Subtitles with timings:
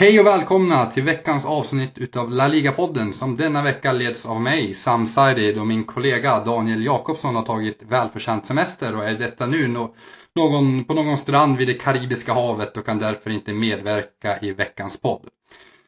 [0.00, 4.74] Hej och välkomna till veckans avsnitt utav La Liga-podden som denna vecka leds av mig,
[4.74, 9.68] Sam Saidi, och min kollega Daniel Jakobsson har tagit välförtjänt semester och är detta nu
[9.68, 9.94] no
[10.34, 15.00] någon, på någon strand vid det Karibiska havet och kan därför inte medverka i veckans
[15.00, 15.28] podd.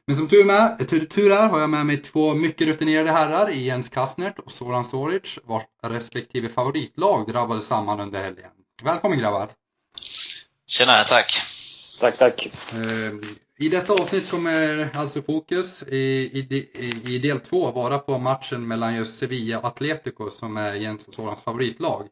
[0.06, 3.50] Men som tur, med, tur, tur är har jag med mig två mycket rutinerade herrar
[3.50, 8.50] i Jens Kastnert och Soran Soric vars respektive favoritlag drabbade samman under helgen.
[8.82, 9.48] Välkommen grabbar!
[10.66, 11.42] Tjena, tack!
[12.00, 12.48] Tack, tack!
[12.74, 13.20] Ehm,
[13.62, 16.70] i detta avsnitt kommer alltså fokus i, i,
[17.14, 21.14] i del två vara på matchen mellan just Sevilla och Atletico som är Jens och
[21.14, 22.06] Sorans favoritlag.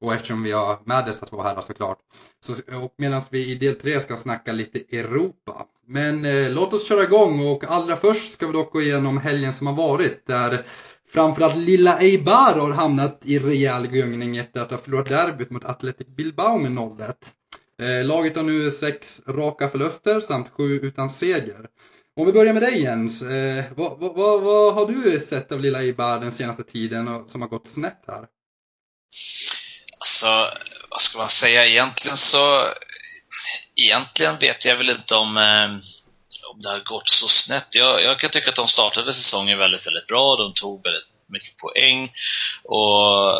[0.00, 1.98] Och eftersom vi har med dessa två herrar såklart.
[2.40, 5.66] Så, och medan vi i del tre ska snacka lite Europa.
[5.86, 9.52] Men eh, låt oss köra igång och allra först ska vi dock gå igenom helgen
[9.52, 10.26] som har varit.
[10.26, 10.64] Där
[11.12, 16.06] framförallt lilla Eibar har hamnat i rejäl gungning efter att ha förlorat derbyt mot Athletic
[16.06, 17.14] Bilbao med 0-1.
[17.80, 21.66] Eh, laget har nu sex raka förluster samt sju utan seger.
[22.16, 25.60] Om vi börjar med dig Jens, eh, vad, vad, vad, vad, har du sett av
[25.60, 28.24] lilla Eibar den senaste tiden och, som har gått snett här?
[29.98, 30.26] Alltså,
[30.90, 31.66] vad ska man säga?
[31.66, 32.64] Egentligen så...
[33.76, 35.70] Egentligen vet jag väl inte om, eh,
[36.52, 37.74] om det har gått så snett.
[37.74, 40.36] Jag, jag kan tycka att de startade säsongen väldigt, väldigt bra.
[40.36, 42.12] De tog väldigt mycket poäng.
[42.64, 43.34] Och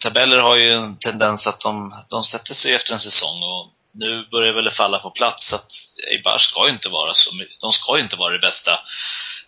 [0.00, 4.26] tabeller har ju en tendens att de, de sätter sig efter en säsong och nu
[4.30, 5.72] börjar väl det falla på plats att
[6.10, 8.72] Eibar ska inte vara så de ska ju inte vara det bästa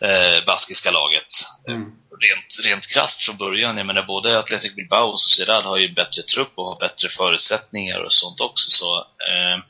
[0.01, 1.27] eh, baskiska laget.
[1.69, 1.83] Mm.
[2.21, 3.77] Rent, rent krasst från början.
[3.77, 7.99] Jag menar både Athletic Bilbao och Sociedad har ju bättre trupp och har bättre förutsättningar
[7.99, 8.71] och sånt också.
[8.71, 9.65] Så, eh,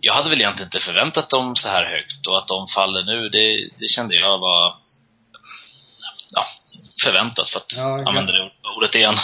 [0.00, 3.28] jag hade väl egentligen inte förväntat dem så här högt och att de faller nu,
[3.28, 4.74] det, det kände jag var
[7.02, 9.14] förväntat för att ja, använda det ordet igen.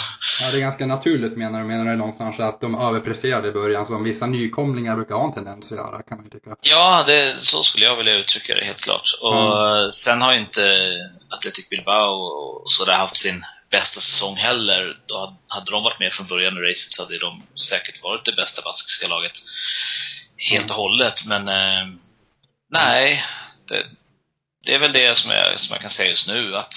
[0.41, 1.65] Ja, det är ganska naturligt menar du?
[1.65, 5.71] Menar du någonstans att de överpresterade i början som vissa nykomlingar brukar ha en tendens
[5.71, 6.55] att göra kan man ju tycka.
[6.61, 9.19] Ja, det, så skulle jag vilja uttrycka det helt klart.
[9.21, 9.91] Och mm.
[9.91, 10.91] sen har ju inte
[11.29, 14.97] Athletic Bilbao och sådär haft sin bästa säsong heller.
[15.05, 18.35] Då hade de varit med från början i racet så hade de säkert varit det
[18.35, 19.37] bästa baskiska laget
[20.51, 21.25] helt och hållet.
[21.25, 21.99] Men eh,
[22.73, 23.23] nej,
[23.67, 23.85] det,
[24.65, 26.57] det är väl det som jag, som jag kan säga just nu.
[26.57, 26.73] att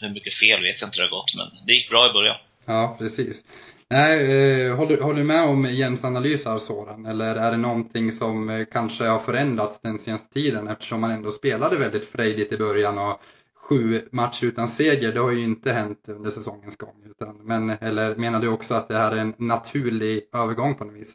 [0.00, 2.36] hur mycket fel vet jag inte det har gått, men det gick bra i början.
[2.66, 3.44] Ja, precis.
[3.90, 7.06] Nej, eh, håller, håller du med om Jens analys här Soran?
[7.06, 11.30] Eller är det någonting som eh, kanske har förändrats den senaste tiden eftersom man ändå
[11.30, 13.20] spelade väldigt frejdigt i början och
[13.56, 17.04] sju matcher utan seger, det har ju inte hänt under säsongens gång.
[17.10, 20.96] Utan, men, eller menar du också att det här är en naturlig övergång på något
[20.96, 21.14] vis?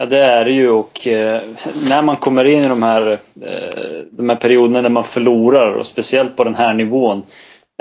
[0.00, 1.42] Ja, det är det ju och eh,
[1.88, 3.12] när man kommer in i de här,
[3.46, 7.22] eh, de här perioderna när man förlorar och speciellt på den här nivån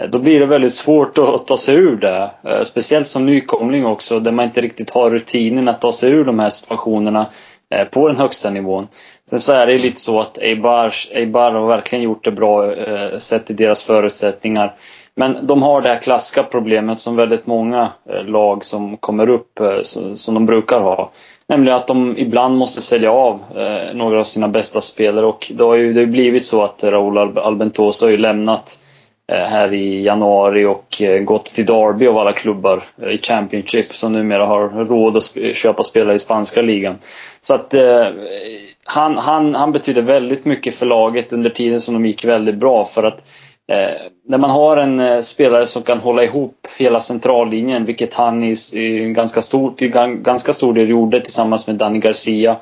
[0.01, 2.31] eh, då blir det väldigt svårt att ta sig ur det.
[2.43, 6.25] Eh, speciellt som nykomling också där man inte riktigt har rutinen att ta sig ur
[6.25, 7.25] de här situationerna
[7.75, 8.87] eh, på den högsta nivån.
[9.29, 13.17] Sen så är det lite så att Eibar, Eibar har verkligen gjort det bra eh,
[13.17, 14.75] sett till deras förutsättningar.
[15.19, 19.59] Men de har det här klassiska problemet som väldigt många eh, lag som kommer upp
[19.59, 19.81] eh,
[20.13, 21.11] som de brukar ha.
[21.47, 25.63] Nämligen att de ibland måste sälja av eh, några av sina bästa spelare och det
[25.63, 28.83] har ju det har blivit så att Raúl Albentosa har ju lämnat
[29.31, 34.69] här i januari och gått till Derby av alla klubbar i Championship som numera har
[34.69, 36.95] råd att köpa spelare i spanska ligan.
[37.41, 38.07] Så att eh,
[38.83, 42.85] han, han, han betyder väldigt mycket för laget under tiden som de gick väldigt bra
[42.85, 43.23] för att
[43.69, 48.43] Eh, när man har en eh, spelare som kan hålla ihop hela centrallinjen, vilket han
[48.43, 49.91] i, i ganska, stor, till
[50.21, 52.55] ganska stor del gjorde tillsammans med Danny Garcia,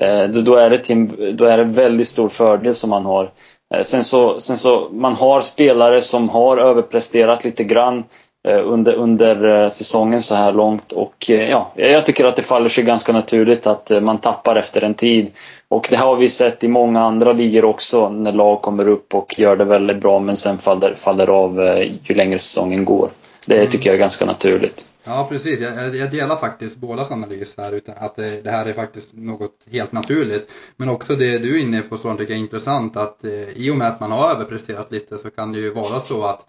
[0.00, 3.30] eh, då, då, är det till, då är det väldigt stor fördel som man har.
[3.74, 8.04] Eh, sen, så, sen så, man har spelare som har överpresterat lite grann
[8.52, 12.84] under, under eh, säsongen så här långt och ja, jag tycker att det faller sig
[12.84, 15.30] ganska naturligt att man tappar efter en tid.
[15.68, 19.38] Och det har vi sett i många andra ligor också när lag kommer upp och
[19.38, 23.08] gör det väldigt bra men sen faller, faller av eh, ju längre säsongen går.
[23.46, 23.68] Det mm.
[23.68, 24.92] tycker jag är ganska naturligt.
[25.04, 27.72] Ja precis, jag, jag delar faktiskt bådas analys här.
[27.72, 30.50] Utan att det, det, här är faktiskt något helt naturligt.
[30.76, 33.70] Men också det du är inne på så tycker jag är intressant att eh, i
[33.70, 36.46] och med att man har överpresterat lite så kan det ju vara så att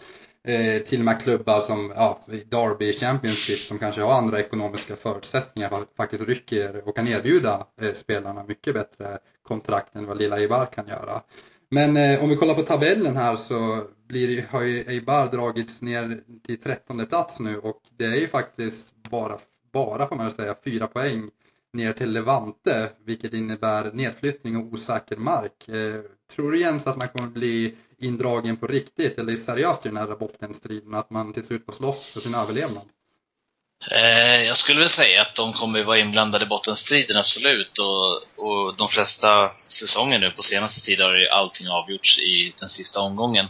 [0.48, 5.72] eh, till och med klubbar som ja, Derby Championship som kanske har andra ekonomiska förutsättningar
[5.98, 10.88] faktiskt rycker och kan erbjuda eh, spelarna mycket bättre kontrakt än vad lilla Eibar kan
[10.88, 11.22] göra.
[11.72, 16.22] Men eh, om vi kollar på tabellen här så blir, har ju Eibar dragits ner
[16.46, 19.38] till trettonde plats nu och det är ju faktiskt bara,
[19.74, 21.30] bara får man säga, fyra poäng
[21.74, 25.70] ner till Levante vilket innebär nedflyttning och osäker mark.
[25.70, 26.02] Eh,
[26.36, 30.16] tror du Jens att man kommer bli indragen på riktigt eller seriöst i den här
[30.16, 32.84] bottenstriden att man till slut får slåss för sin överlevnad?
[33.92, 37.78] Eh, jag skulle väl säga att de kommer vara inblandade i bottenstriden, absolut.
[37.78, 43.00] Och, och de flesta säsonger nu på senaste tiden har allting avgjorts i den sista
[43.00, 43.46] omgången.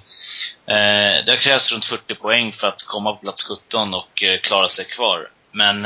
[0.65, 4.39] Eh, det har krävts runt 40 poäng för att komma på plats 17 och eh,
[4.39, 5.31] klara sig kvar.
[5.51, 5.81] Men,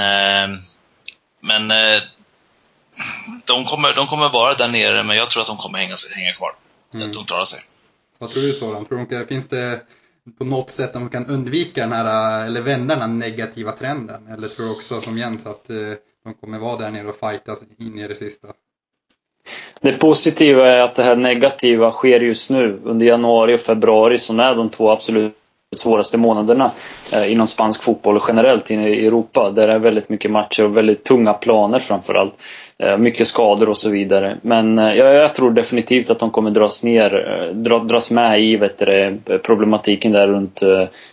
[1.42, 1.68] men
[3.46, 6.34] de, kommer, de kommer vara där nere, men jag tror att de kommer hänga, hänga
[6.34, 6.56] kvar.
[6.96, 7.12] Mm.
[7.12, 7.60] De klarar sig.
[8.24, 8.86] Vad tror du Soran?
[8.86, 9.82] Tror du, finns det
[10.38, 14.28] på något sätt man kan undvika den här, eller vända den här negativa trenden?
[14.28, 15.76] Eller tror du också som Jens att eh,
[16.24, 18.48] de kommer vara där nere och fightas in i det sista?
[19.82, 22.82] Det positiva är att det här negativa sker just nu.
[22.84, 25.38] Under januari och februari som är de två absolut
[25.80, 26.72] svåraste månaderna
[27.12, 29.50] eh, inom spansk fotboll och generellt i Europa.
[29.50, 32.34] Där det är väldigt mycket matcher och väldigt tunga planer framförallt.
[32.78, 34.38] Eh, mycket skador och så vidare.
[34.42, 38.56] Men eh, jag, jag tror definitivt att de kommer dras ner, dra, dras med i
[38.56, 40.62] vet du, problematiken där runt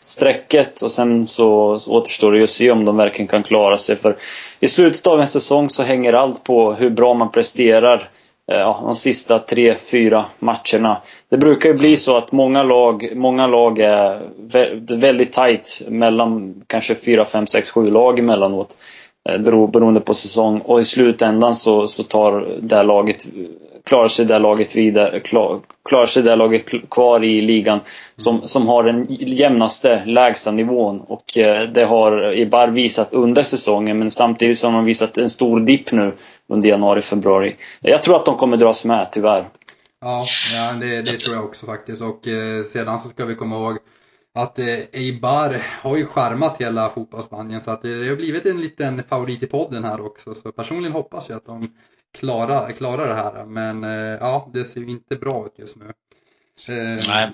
[0.04, 3.78] strecket och sen så, så återstår det ju att se om de verkligen kan klara
[3.78, 3.96] sig.
[3.96, 4.16] För
[4.60, 8.08] i slutet av en säsong så hänger allt på hur bra man presterar
[8.50, 11.02] Eh, ja, de sista tre, fyra matcherna.
[11.28, 14.28] Det brukar ju bli så att många lag, många lag är
[14.96, 18.78] väldigt tight mellan kanske fyra, fem, sex, sju lag emellanåt.
[19.28, 20.60] Eh, beroende på säsong.
[20.60, 23.26] Och i slutändan så, så tar det laget,
[23.84, 27.80] klarar sig det laget vidare, klar, klarar sig det laget kvar i ligan
[28.16, 31.00] som, som har den jämnaste lägsta nivån.
[31.00, 35.60] Och eh, det har Ibar visat under säsongen men samtidigt som de visat en stor
[35.60, 36.12] dipp nu
[36.50, 37.56] under januari, februari.
[37.80, 39.44] Jag tror att de kommer dras med tyvärr.
[40.00, 42.02] Ja, ja det, det tror jag också faktiskt.
[42.02, 43.78] Och eh, sedan så ska vi komma ihåg
[44.34, 48.60] att eh, Eibar har ju charmat hela fotbollsspanien så att det, det har blivit en
[48.60, 50.34] liten favorit i podden här också.
[50.34, 51.74] Så personligen hoppas jag att de
[52.18, 53.46] klarar, klarar det här.
[53.46, 55.84] Men eh, ja, det ser ju inte bra ut just nu.
[56.74, 57.30] Eh, Nej,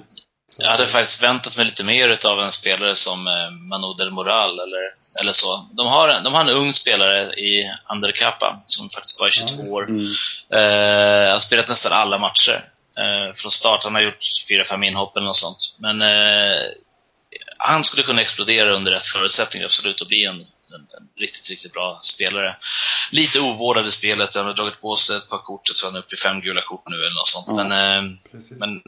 [0.58, 4.60] jag hade faktiskt väntat mig lite mer av en spelare som eh, Manu Del Moral
[4.60, 5.68] eller, eller så.
[5.72, 9.62] De har, en, de har en ung spelare i Underkappa som faktiskt bara är 22
[9.64, 9.88] ja, år.
[9.88, 10.06] Mm.
[10.50, 12.64] Eh, har spelat nästan alla matcher.
[12.98, 13.84] Eh, från start.
[13.84, 15.76] Han har gjort 4-5 inhopp eller något sånt.
[15.78, 16.62] Men eh,
[17.58, 22.00] han skulle kunna explodera under rätt förutsättningar, absolut, och bli en, en, riktigt, riktigt bra
[22.02, 22.56] spelare.
[23.10, 25.98] Lite ovårdad i spelet, han har dragit på sig ett par kort, så han är
[25.98, 27.48] uppe i fem gula kort nu eller något sånt.
[27.48, 27.68] Mm.
[27.68, 28.18] Men,
[28.58, 28.82] men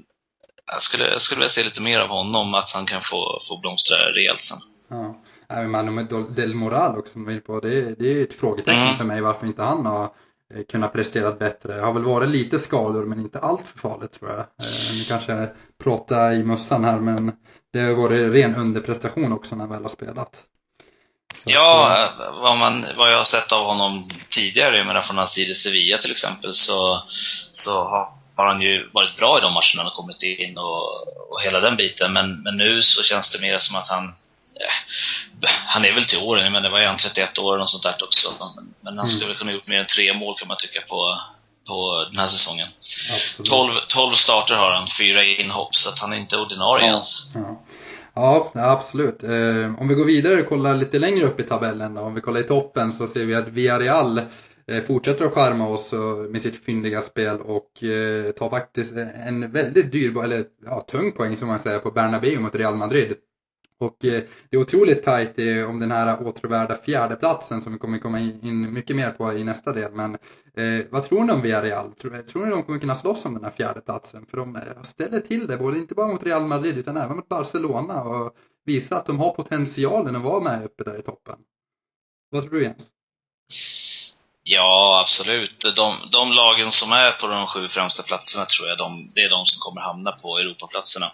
[0.73, 3.59] jag skulle, jag skulle vilja se lite mer av honom, att han kan få, få
[3.61, 4.59] blomstra rejält sen.
[4.89, 5.17] Ja.
[5.51, 6.07] Även Manu
[6.37, 8.95] Del Moral också, som inne på, det, det är ett frågetecken mm.
[8.95, 10.11] för mig varför inte han har
[10.55, 11.75] Eh, kunnat prestera bättre.
[11.75, 14.41] Det har väl varit lite skador men inte allt för farligt tror jag.
[14.41, 15.49] Eh, nu kanske
[15.85, 17.33] prata i mössan här men
[17.73, 20.45] det har varit ren underprestation också när han väl har spelat.
[21.35, 25.19] Så ja, att, vad, man, vad jag har sett av honom tidigare, jag menar från
[25.19, 27.03] hans tid i Sevilla till exempel, så,
[27.51, 30.83] så har, har han ju varit bra i de matcherna han har kommit in och,
[31.31, 32.13] och hela den biten.
[32.13, 34.13] Men, men nu så känns det mer som att han
[35.67, 37.95] han är väl till åren, men det var ju han 31 år och sånt där
[38.05, 38.29] också.
[38.57, 39.29] Men, men han skulle mm.
[39.29, 41.19] väl kunna gjort mer än tre mål kan man tycka på,
[41.69, 42.69] på den här säsongen.
[43.45, 46.91] 12, 12 starter har han, fyra inhopp, så att han är inte ordinarie ja.
[46.91, 47.31] ens.
[47.35, 47.63] Ja.
[48.15, 49.23] Ja, absolut.
[49.23, 52.01] Eh, om vi går vidare och kollar lite längre upp i tabellen då.
[52.01, 54.25] Om vi kollar i toppen så ser vi att Villarreal eh,
[54.69, 55.93] Eh, fortsätter att charma oss
[56.29, 61.13] med sitt fyndiga spel och eh, tar faktiskt eh, en väldigt dyr, eller ja, tung
[61.13, 63.15] poäng som man säger på Bernabéu mot Real Madrid.
[63.81, 68.73] Och det är otroligt tajt om den här åtråvärda fjärdeplatsen som vi kommer komma in
[68.73, 69.93] mycket mer på i nästa del.
[69.93, 70.15] Men
[70.57, 71.93] eh, vad tror ni om Villarreal?
[71.95, 74.27] Tror, tror ni de kommer kunna slåss om den här fjärdeplatsen?
[74.27, 78.03] För de ställer till det, både inte bara mot Real Madrid utan även mot Barcelona
[78.03, 81.37] och visar att de har potentialen att vara med uppe där i toppen.
[82.31, 82.91] Vad tror du Jens?
[84.51, 85.65] Ja, absolut.
[85.77, 89.31] De, de lagen som är på de sju främsta platserna tror jag de, det är
[89.31, 91.13] de som kommer hamna på Europaplatserna.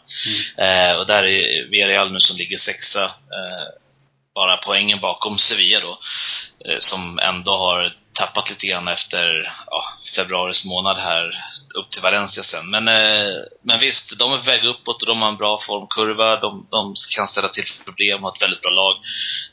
[0.59, 0.91] Mm.
[0.91, 3.67] Eh, och där är Villarreal nu som ligger sexa, eh,
[4.35, 5.99] bara poängen bakom Sevilla då,
[6.69, 9.85] eh, som ändå har tappat lite grann efter ja,
[10.17, 11.31] februaris månad här
[11.75, 12.71] upp till Valencia sen.
[12.71, 16.41] Men, eh, men visst, de är på väg uppåt och de har en bra formkurva.
[16.41, 18.97] De, de kan ställa till problem och har ett väldigt bra lag.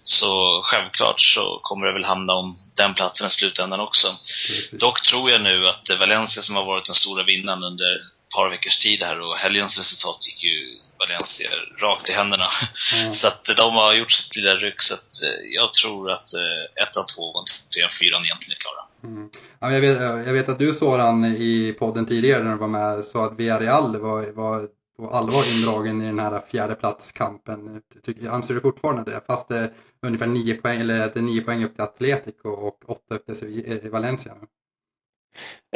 [0.02, 4.08] Så självklart så kommer det väl handla om den platsen i slutändan också.
[4.08, 4.72] Precis.
[4.72, 8.02] Dock tror jag nu att Valencia som har varit den stora vinnaren under
[8.36, 12.48] par veckors tid här och helgens resultat gick ju Valencia rakt i händerna.
[12.96, 13.14] Mm.
[13.20, 16.84] så att de har gjort sitt lilla ryck så att eh, jag tror att eh,
[16.84, 18.84] ettan, tvåan, trean, fyran egentligen är klara.
[19.04, 19.30] Mm.
[19.60, 23.06] Ja, jag, vet, jag vet att du Soran i podden tidigare när du var med
[23.06, 27.82] sa att Villarreal var, var på allvar indragen i den här fjärdeplatskampen.
[28.30, 29.22] Anser du fortfarande det?
[29.28, 29.72] Fast det är
[30.06, 33.84] ungefär nio poäng, eller det är nio poäng upp till Atletico och åtta upp till
[33.86, 34.34] eh, Valencia.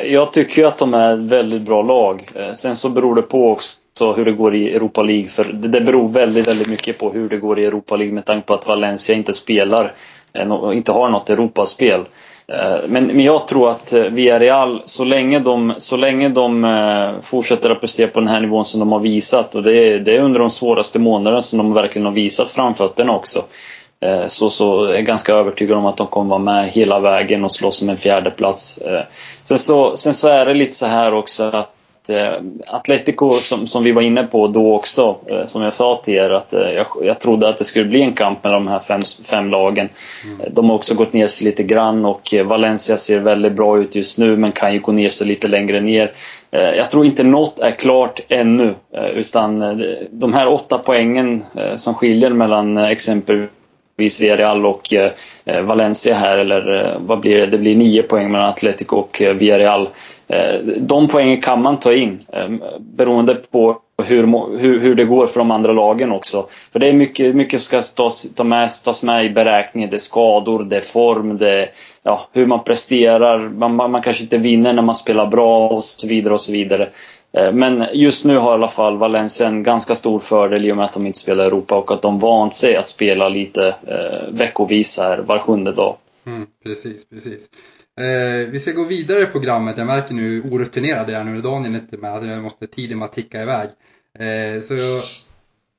[0.02, 2.30] Jag tycker att de är ett väldigt bra lag.
[2.36, 5.28] Eh, sen så beror det på också hur det går i Europa League.
[5.28, 8.48] För det beror väldigt, väldigt mycket på hur det går i Europa League med tanke
[8.48, 9.94] på att Valencia inte spelar
[10.34, 12.00] eh, inte har något Europaspel.
[12.48, 17.82] Eh, men, men jag tror att Villarreal, så länge de, så länge de fortsätter att
[17.82, 20.40] prestera på den här nivån som de har visat och det är, det är under
[20.40, 23.44] de svåraste månaderna som de verkligen har visat framfötterna också.
[24.06, 27.44] Eh, så, så är jag ganska övertygad om att de kommer vara med hela vägen
[27.44, 28.78] och slåss om en fjärde plats.
[28.78, 29.02] Eh,
[29.44, 32.34] sen så, sen så är det lite så här också att eh,
[32.68, 36.54] Atletico, som, som vi var inne på då också, som jag sa till er, att
[36.54, 39.90] jag, jag trodde att det skulle bli en kamp mellan de här fem, fem lagen.
[40.26, 40.48] Mm.
[40.54, 44.20] De har också gått ner sig lite grann och Valencia ser väldigt bra ut just
[44.20, 46.12] nu men kan ju gå ner sig lite längre ner.
[46.52, 48.76] Jag tror inte något är klart ännu
[49.14, 51.44] utan de här åtta poängen
[51.76, 53.50] som skiljer mellan exempelvis
[53.98, 55.12] Villarreal och eh,
[55.62, 57.46] Valencia här, eller eh, vad blir det?
[57.46, 59.90] Det blir nio poäng mellan Atletico och eh, Villarreal.
[60.78, 62.20] De poängen kan man ta in
[62.80, 66.48] beroende på hur, hur, hur det går för de andra lagen också.
[66.74, 69.90] För det är mycket, mycket ska tas, ta med, tas med i beräkningen.
[69.90, 71.70] Det är skador, det är form, det är
[72.04, 73.40] ja, hur man presterar.
[73.40, 76.52] Man, man, man kanske inte vinner när man spelar bra och så vidare och så
[76.52, 76.90] vidare.
[77.38, 80.76] Eh, men just nu har i alla fall Valencia en ganska stor fördel i och
[80.76, 83.76] med att de inte spelar i Europa och att de vant sig att spela lite
[83.88, 85.98] eh, veckovis här var sjunde dag.
[86.26, 87.50] Mm, precis, precis.
[88.00, 89.78] Eh, vi ska gå vidare i programmet.
[89.78, 91.42] Jag märker nu hur orutinerad jag är nu.
[91.42, 92.12] Daniel är inte med.
[92.12, 93.70] Alltså, jag måste tiden bara ticka iväg.
[94.20, 94.74] Eh, så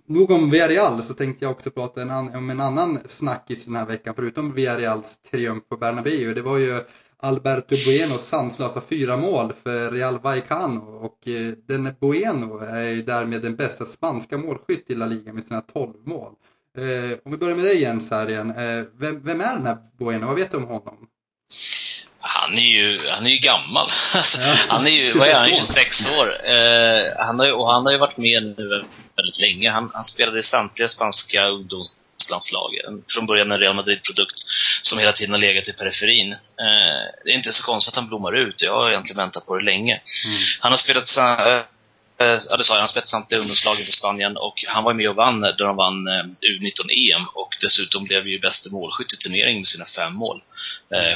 [0.09, 3.87] nog om Villarreal så tänkte jag också prata en om en annan snackis den här
[3.87, 6.35] veckan förutom Villarreals triumf på Bernabéu.
[6.35, 6.81] Det var ju
[7.23, 13.57] Alberto Buenos sanslösa fyra mål för Real Vallecano och eh, den Bueno är därmed den
[13.57, 16.33] bästa spanska målskytt i La Liga med sina 12 mål.
[16.79, 18.51] Eh, om vi börjar med dig Jens här igen.
[18.51, 20.27] Eh, vem, vem, är den här Bueno?
[20.27, 21.09] Vad vet du om honom?
[22.19, 23.89] Han är ju, han är ju gammal.
[24.69, 26.29] han är ju, vad är han, 26 år.
[27.27, 28.85] han har, och han har ju varit med nu
[29.17, 29.71] väldigt länge.
[29.71, 31.97] Han, han spelade i samtliga spanska ungdoms
[32.31, 32.71] landslag.
[33.09, 34.39] Från början en Real Madrid-produkt
[34.89, 36.33] som hela tiden har legat i periferin.
[36.33, 36.39] Eh,
[37.25, 38.63] det är inte så konstigt att han blommar ut.
[38.63, 39.93] Jag har egentligen väntat på det länge.
[39.93, 40.39] Mm.
[40.61, 41.63] Han har spelat eh,
[42.49, 42.81] Ja, det sa jag.
[42.81, 46.07] Han spelat samtliga ungdomslagen för Spanien och han var med och vann där de vann
[46.07, 50.43] eh, U19-EM och dessutom blev ju bäste målskytt i turneringen med sina fem mål.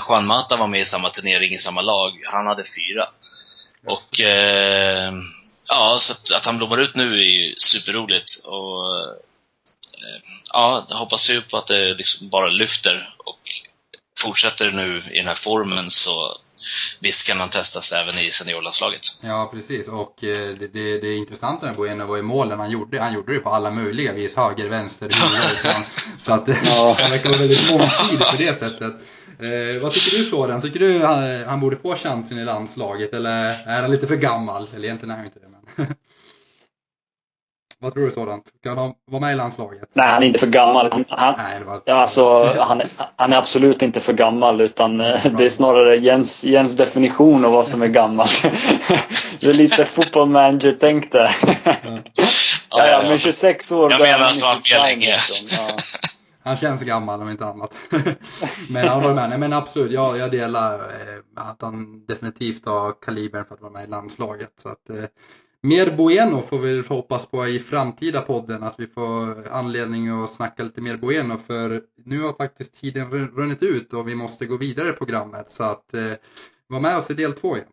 [0.08, 2.12] Juan Mata var med i samma turnering i samma lag.
[2.24, 3.06] Han hade fyra.
[3.86, 5.12] Och eh,
[5.68, 8.34] ja, så att, att, han blommar ut nu är ju superroligt.
[8.44, 9.16] Och
[10.52, 13.08] ja, jag hoppas ju på att det liksom bara lyfter
[14.18, 16.36] fortsätter nu i den här formen så
[17.00, 19.00] visst kan han testas även i seniorlandslaget.
[19.22, 19.88] Ja, precis.
[19.88, 23.00] Och eh, det, det, det intressanta med Bueno var i målen han gjorde.
[23.00, 24.36] Han gjorde det på alla möjliga vis.
[24.36, 25.76] Höger, vänster, huvud.
[26.18, 26.96] så att ja.
[27.00, 28.92] han verkar vara väldigt mångsidig på det sättet.
[29.38, 30.62] Eh, vad tycker du Soran?
[30.62, 33.30] Tycker du han, han borde få chansen i landslaget eller
[33.66, 34.68] är han lite för gammal?
[34.74, 35.46] Eller egentligen är han inte det.
[35.76, 35.86] Men
[37.82, 38.44] Vad tror du sådant?
[38.62, 39.88] Kan han vara med i landslaget?
[39.92, 41.04] Nej, han är inte för gammal.
[41.08, 41.80] Han, Nej, var...
[41.84, 42.82] ja, alltså, han,
[43.16, 47.52] han, är absolut inte för gammal utan eh, det är snarare Jens, Jens definition av
[47.52, 48.26] vad som är gammal.
[49.40, 51.30] det är lite football manager-tänk där.
[52.70, 53.92] ja, ja, men 26 år.
[53.92, 55.12] Jag menar att han var länge.
[55.12, 55.46] Liksom.
[55.50, 55.76] Ja.
[56.42, 57.74] Han känns gammal om inte annat.
[58.72, 59.28] men han var med.
[59.28, 63.72] Nej, men absolut, jag, jag delar eh, att han definitivt har kalibern för att vara
[63.72, 64.50] med i landslaget.
[64.62, 65.04] Så att, eh,
[65.62, 70.62] mer Bueno får vi hoppas på i framtida podden, att vi får anledning att snacka
[70.62, 74.88] lite mer Bueno för nu har faktiskt tiden runnit ut och vi måste gå vidare
[74.88, 76.12] i programmet så att eh,
[76.66, 77.68] var med oss i del två igen.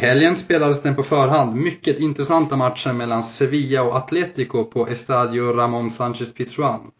[0.00, 5.90] Helgen spelades den på förhand mycket intressanta matchen mellan Sevilla och Atletico på Estadio Ramon
[5.90, 6.90] Sanchez Pizjuan.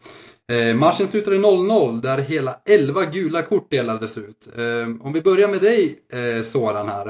[0.51, 4.47] Eh, matchen slutade 0-0 där hela 11 gula kort delades ut.
[4.57, 7.07] Eh, om vi börjar med dig eh, Soran här.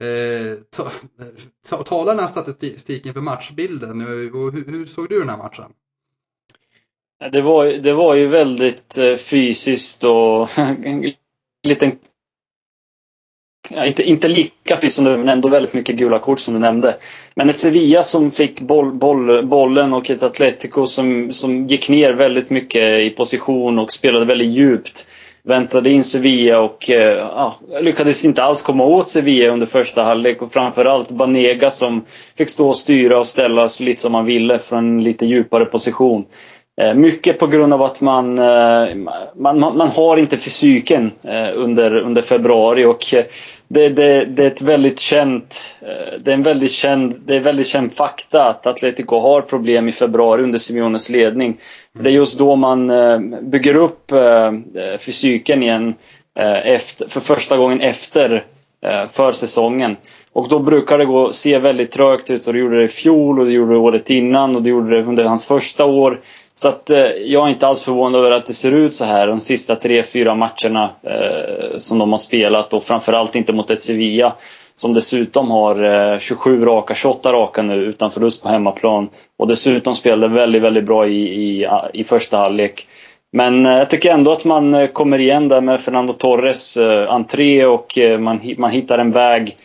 [0.00, 1.26] Eh, ta, eh,
[1.68, 5.36] ta, tala den här statistiken för matchbilden eh, och hur, hur såg du den här
[5.36, 5.72] matchen?
[7.32, 11.12] Det var, det var ju väldigt eh, fysiskt och en
[11.62, 11.92] liten
[13.70, 16.60] ja, inte, inte lika friskt som du, men ändå väldigt mycket gula kort som du
[16.60, 16.96] nämnde.
[17.34, 22.12] Men ett Sevilla som fick boll, boll, bollen och ett Atletico som, som gick ner
[22.12, 25.08] väldigt mycket i position och spelade väldigt djupt.
[25.46, 30.42] Väntade in Sevilla och eh, ja, lyckades inte alls komma åt Sevilla under första halvlek
[30.42, 32.04] och framförallt Banega som
[32.38, 35.64] fick stå och styra och ställa sig lite som han ville från en lite djupare
[35.64, 36.24] position.
[36.80, 38.94] Eh, mycket på grund av att man, eh,
[39.34, 42.98] man, man, har inte fysiken eh, under, under februari och
[43.68, 45.78] det, det, det, är ett väldigt känt,
[46.20, 49.92] det är en väldigt känd, det är väldigt känd fakta att Atletico har problem i
[49.92, 51.56] februari under Simeones ledning.
[51.92, 52.92] Det är just då man
[53.50, 54.12] bygger upp
[54.98, 55.94] fysiken igen.
[56.64, 58.44] efter, för första gången efter
[59.10, 59.96] försäsongen.
[60.32, 63.40] Och då brukar det gå, se väldigt trögt ut och det gjorde det i fjol
[63.40, 66.20] och det gjorde det året innan och det gjorde det under hans första år.
[66.54, 69.26] Så att eh, jag är inte alls förvånad över att det ser ut så här
[69.26, 73.80] de sista tre, fyra matcherna eh, som de har spelat och framförallt inte mot ett
[73.80, 74.34] Sevilla
[74.74, 79.08] som dessutom har eh, 27 raka, 28 raka nu utan förlust på hemmaplan.
[79.36, 82.86] Och dessutom spelade väldigt, väldigt bra i, i, i första halvlek.
[83.34, 87.12] Men eh, jag tycker ändå att man eh, kommer igen där med Fernando Torres eh,
[87.12, 89.56] entré och man, man hittar en väg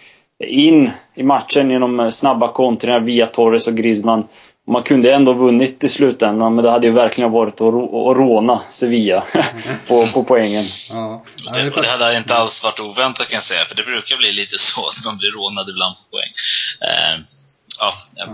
[0.43, 4.23] in i matchen genom snabba kontringar via Torres och Griezmann.
[4.69, 7.73] Man kunde ändå vunnit i slutändan, men det hade ju verkligen varit att,
[8.17, 9.23] råna Sevilla
[9.87, 10.63] på, på poängen.
[10.91, 11.23] Ja.
[11.53, 14.31] Det, och det hade inte alls varit oväntat kan jag säga, för det brukar bli
[14.31, 16.31] lite så att man blir rånad ibland på poäng.
[16.81, 17.25] Eh,
[17.79, 17.93] ja,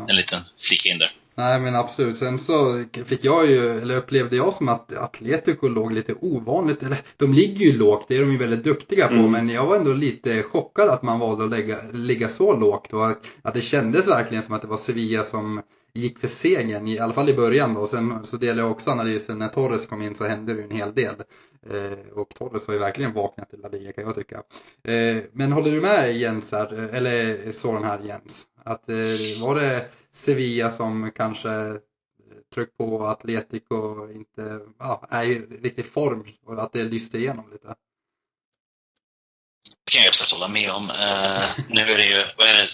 [0.09, 1.11] en liten flicka in där.
[1.37, 2.17] Nej men absolut.
[2.17, 6.97] Sen så fick jag ju, eller upplevde jag som att Atletico låg lite ovanligt, eller
[7.17, 9.31] de ligger ju lågt, det är de ju väldigt duktiga på, mm.
[9.31, 13.07] men jag var ändå lite chockad att man valde att lägga, ligga så lågt och
[13.07, 15.61] att, att det kändes verkligen som att det var Sevilla som
[15.95, 17.87] gick för segern, i alla fall i början då.
[17.87, 20.71] Sen så delar jag också analysen, när Torres kom in så hände det ju en
[20.71, 21.15] hel del.
[21.69, 24.43] Eh, och Torres har ju verkligen vaknat till La Liga kan jag tycka.
[24.83, 28.43] Eh, men håller du med Jens här, eller sån här Jens?
[28.63, 28.95] Att eh,
[29.41, 31.49] var det Sevilla som kanske
[32.53, 37.45] tryckte tryck på Atletico inte ja, är i riktig form och att det lyste igenom
[37.51, 37.75] lite.
[39.85, 40.89] Det kan jag absolut hålla med om.
[40.89, 42.25] Uh, nu är det ju,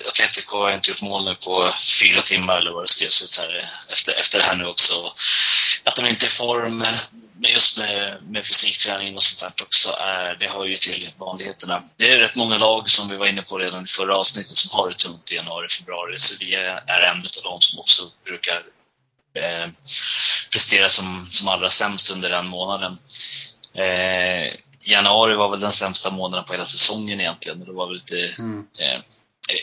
[0.07, 3.69] Atletico har inte gjort mål nu på fyra timmar eller vad det skrevs ut här
[3.91, 5.13] efter, efter det här nu också.
[5.83, 9.91] Att de inte är i form, men just med, med fysikträning och sånt där också,
[9.91, 11.83] är, det hör ju till vanligheterna.
[11.97, 14.77] Det är rätt många lag som vi var inne på redan i förra avsnittet som
[14.77, 16.19] har det tungt i januari, februari.
[16.19, 18.63] Så vi är en av de som också brukar
[19.35, 19.69] eh,
[20.51, 22.97] prestera som, som allra sämst under den månaden.
[23.73, 27.65] Eh, januari var väl den sämsta månaden på hela säsongen egentligen.
[27.65, 28.65] Det var väl lite mm.
[28.77, 29.01] eh,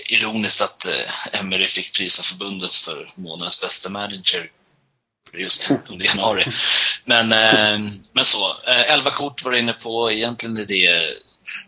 [0.08, 4.50] ironiskt att eh, Emery fick pris av förbundet för månadens bästa manager
[5.32, 6.46] just under januari.
[7.04, 10.12] Men, eh, men så, eh, 11 kort var du inne på.
[10.12, 11.16] Egentligen är det,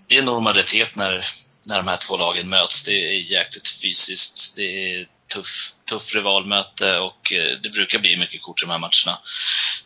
[0.09, 1.27] det är normalitet när,
[1.67, 2.85] när de här två lagen möts.
[2.85, 4.57] Det är jäkligt fysiskt.
[4.57, 8.79] Det är tuff, tuff rivalmöte och eh, det brukar bli mycket kort i de här
[8.79, 9.19] matcherna.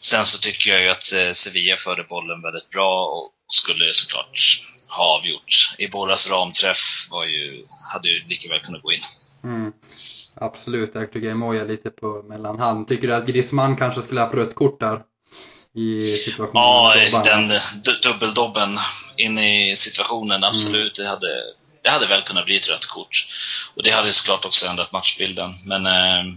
[0.00, 4.65] Sen så tycker jag ju att eh, Sevilla förde bollen väldigt bra och skulle såklart
[4.89, 5.75] ha avgjort.
[5.79, 9.01] Iboras ramträff var ju, hade ju lika väl kunnat gå in.
[9.45, 9.73] Mm.
[10.37, 12.89] Absolut, jag tycker jag mojar lite på mellanhand.
[12.89, 15.01] Tycker du att Griezmann kanske skulle ha haft rött kort där?
[15.75, 16.63] I situationen?
[17.13, 17.53] Ja, den
[18.03, 18.79] dubbeldobben
[19.17, 20.49] in i situationen, mm.
[20.49, 20.99] absolut.
[20.99, 21.05] Mm.
[21.05, 21.43] Det, hade,
[21.83, 23.27] det hade väl kunnat bli ett rött kort.
[23.75, 25.53] Och det hade såklart också ändrat matchbilden.
[25.67, 26.35] Men, eh,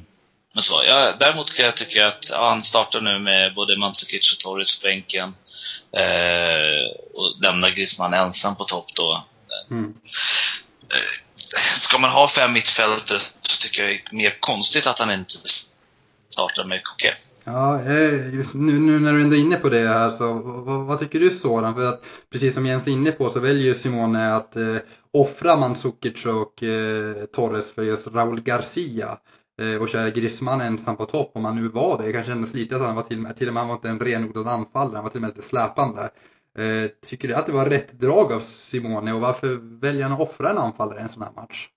[0.58, 4.34] men så, ja, däremot kan jag tycka att ja, han startar nu med både Mandzukic
[4.34, 5.36] och Torres på bänken.
[5.98, 9.24] Eh, och lämnar Griezmann ensam på topp då.
[9.72, 9.94] Mm.
[10.94, 15.12] Eh, ska man ha fem mittfältare så tycker jag det är mer konstigt att han
[15.12, 15.34] inte
[16.30, 17.14] startar med Koke.
[17.46, 18.12] Ja, eh,
[18.54, 21.32] nu, nu, när du ändå är inne på det här så vad, vad tycker du
[21.32, 21.76] Soran?
[21.76, 24.78] För att precis som Jens är inne på så väljer Simone att eh,
[25.14, 29.18] offra Mandzukic och eh, Torres för just Raúl Garcia
[29.62, 32.06] eh, och köra Griezmann ensam på topp om han nu var det.
[32.06, 33.76] Det kanske kändes lite att han var till och med, till och med han var
[33.76, 36.02] inte en renodlad anfallare, han var till och med lite släpande.
[36.58, 40.20] Eh, tycker du att det var rätt drag av Simone och varför väljer han att
[40.20, 41.68] offra en anfallare i en sån här match?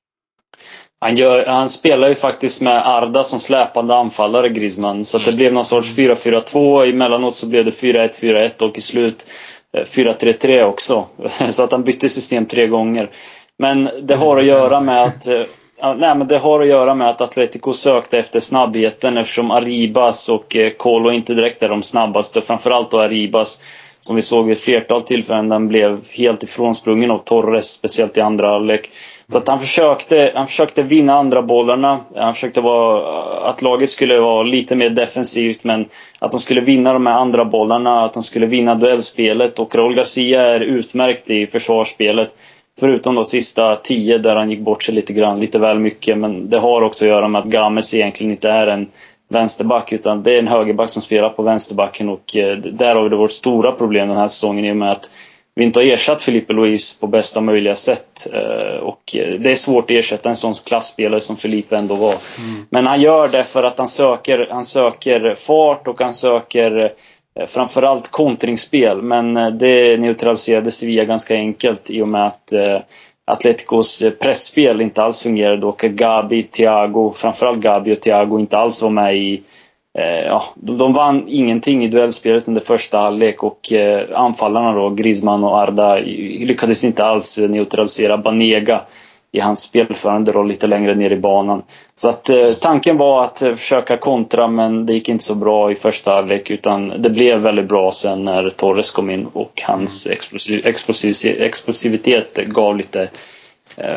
[1.00, 5.04] Han, gör, han spelar ju faktiskt med Arda som släpande anfallare, Griezmann.
[5.04, 5.26] Så mm.
[5.26, 6.90] det blev någon sorts 4-4-2.
[6.90, 9.26] Emellanåt så blev det 4-1-4-1 och i slut
[9.72, 11.06] 4-3-3 eh, också.
[11.48, 13.10] Så att han bytte system tre gånger.
[13.58, 15.28] Men det har att göra med att
[15.82, 20.56] nej, men det har att göra med att Atletico sökte efter snabbheten eftersom Arribas och
[20.56, 22.42] eh, Kolo inte direkt är de snabbaste.
[22.42, 23.62] Framförallt då Arribas
[24.00, 28.20] som vi såg vid ett flertal tillfällen, den blev helt ifrånsprungen av Torres, speciellt i
[28.20, 28.90] andra halvlek.
[29.28, 32.00] Så att han försökte, han försökte vinna andra bollarna.
[32.16, 35.88] Han försökte vara, att laget skulle vara lite mer defensivt, men
[36.18, 39.58] att de skulle vinna de här andra bollarna, att de skulle vinna duellspelet.
[39.58, 42.34] Och Raúl Garcia är utmärkt i försvarsspelet.
[42.80, 46.18] Förutom de sista tio där han gick bort sig lite grann, lite väl mycket.
[46.18, 48.88] Men det har också att göra med att Games egentligen inte är en
[49.28, 53.16] vänsterback utan det är en högerback som spelar på vänsterbacken och eh, där har vi
[53.16, 55.10] vårt stora problem den här säsongen i och med att
[55.54, 58.26] vi inte har ersatt Filipe Luis på bästa möjliga sätt.
[58.32, 62.14] Eh, och eh, det är svårt att ersätta en sån klassspelare som Filipe ändå var.
[62.38, 62.66] Mm.
[62.70, 66.92] Men han gör det för att han söker, han söker fart och han söker
[67.38, 69.02] Eh, framförallt kontringsspel.
[69.02, 72.78] Men eh, det neutraliserade Sevilla ganska enkelt i och med att eh,
[73.26, 78.90] Atleticos pressspel inte alls fungerade och Gabi, Thiago, framförallt Gabi och Thiago inte alls var
[78.90, 79.42] med i,
[80.26, 83.60] ja, de vann ingenting i duellspelet under första halvlek och
[84.14, 88.80] anfallarna då, Griezmann och Arda, lyckades inte alls neutralisera Banega
[89.32, 91.62] i hans spelförande roll lite längre ner i banan.
[91.94, 95.74] Så att eh, tanken var att försöka kontra men det gick inte så bra i
[95.74, 100.66] första halvlek utan det blev väldigt bra sen när Torres kom in och hans explosiv,
[100.66, 103.10] explosiv, explosivitet gav lite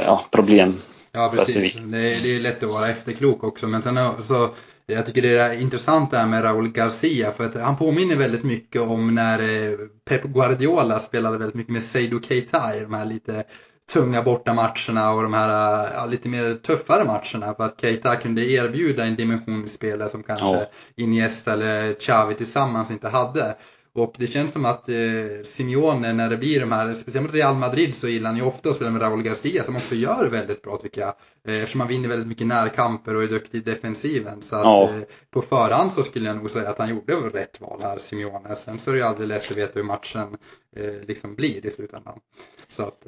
[0.05, 0.77] ja, problem.
[1.11, 4.49] Ja precis, det är, det är lätt att vara efterklok också men sen så
[4.85, 8.43] jag tycker det är intressant det här med Raúl Garcia för att han påminner väldigt
[8.43, 13.05] mycket om när eh, Pep Guardiola spelade väldigt mycket med Seydou Keita i de här
[13.05, 13.43] lite
[13.91, 15.49] tunga bortamatcherna och de här
[15.93, 20.23] ja, lite mer tuffare matcherna för att Keita kunde erbjuda en dimension i spelet som
[20.23, 20.65] kanske ja.
[20.95, 23.55] Iniesta eller Xavi tillsammans inte hade.
[23.95, 24.95] Och det känns som att eh,
[25.43, 28.69] Simeone när det blir de här, speciellt mot Real Madrid så gillar han ju ofta
[28.69, 31.13] att spela med Raúl Garcia som också gör väldigt bra tycker jag.
[31.47, 34.41] Eh, eftersom han vinner väldigt mycket närkamper och är duktig i defensiven.
[34.41, 34.83] Så att ja.
[34.83, 38.55] eh, på förhand så skulle jag nog säga att han gjorde rätt val här, Simeone.
[38.55, 40.37] Sen så är det ju aldrig lätt att veta hur matchen
[40.77, 42.19] eh, liksom blir i slutändan.
[42.67, 43.07] Så att,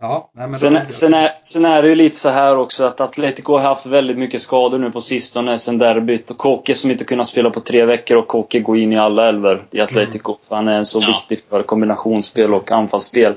[0.00, 0.30] ja.
[0.34, 3.00] Nej, men sen, är, sen, är, sen är det ju lite så här också att
[3.00, 6.30] Atletico har haft väldigt mycket skador nu på sistone sen derbyt.
[6.30, 9.28] Och Koke som inte kunnat spela på tre veckor och Koke går in i alla
[9.28, 10.32] elver i Atletico.
[10.32, 10.40] Mm.
[10.48, 11.06] För han är så ja.
[11.06, 13.34] viktig för kombinationsspel och anfallsspel.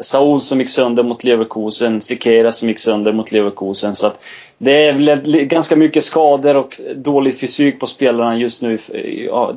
[0.00, 3.94] Saul som gick sönder mot Leverkusen, Sikera som gick sönder mot Leverkusen.
[3.94, 4.24] Så att
[4.58, 8.78] det är ganska mycket skador och dålig fysik på spelarna just nu.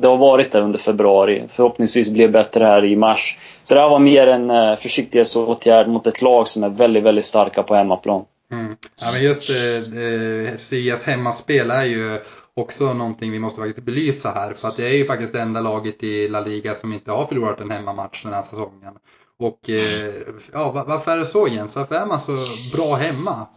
[0.00, 1.44] Det har varit det under februari.
[1.48, 3.38] Förhoppningsvis blir det bättre här i mars.
[3.64, 7.24] Så det här var mer en eh, försiktighetsåtgärd mot ett lag som är väldigt, väldigt
[7.24, 8.24] starka på hemmaplan.
[8.52, 8.76] Mm.
[9.00, 12.18] Ja, men just eh, eh Sevillas hemmaspel är ju
[12.54, 14.54] också någonting vi måste faktiskt belysa här.
[14.54, 17.26] För att det är ju faktiskt det enda laget i La Liga som inte har
[17.26, 18.94] förlorat en hemmamatch den här säsongen.
[19.40, 20.12] Och eh,
[20.52, 21.74] ja, varför är det så Jens?
[21.74, 22.36] Varför är man så
[22.72, 23.48] bra hemma?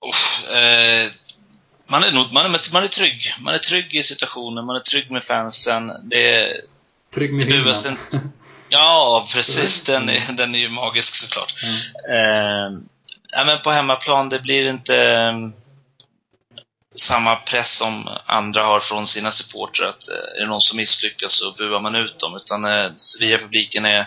[0.00, 1.06] Oh, eh,
[1.90, 3.34] man, är nog, man, är, man är trygg.
[3.40, 5.92] Man är trygg i situationen, man är trygg med fansen.
[6.02, 6.56] Det,
[7.14, 8.20] trygg med det buas inte.
[8.68, 9.84] Ja, precis.
[9.86, 11.54] Den är, den är ju magisk såklart.
[11.62, 12.76] Mm.
[13.36, 15.30] Eh, men på hemmaplan, det blir inte
[16.94, 21.32] samma press som andra har från sina supportrar att eh, är det någon som misslyckas
[21.32, 22.36] så buar man ut dem.
[22.36, 24.06] Utan eh, Sevilla-publiken är,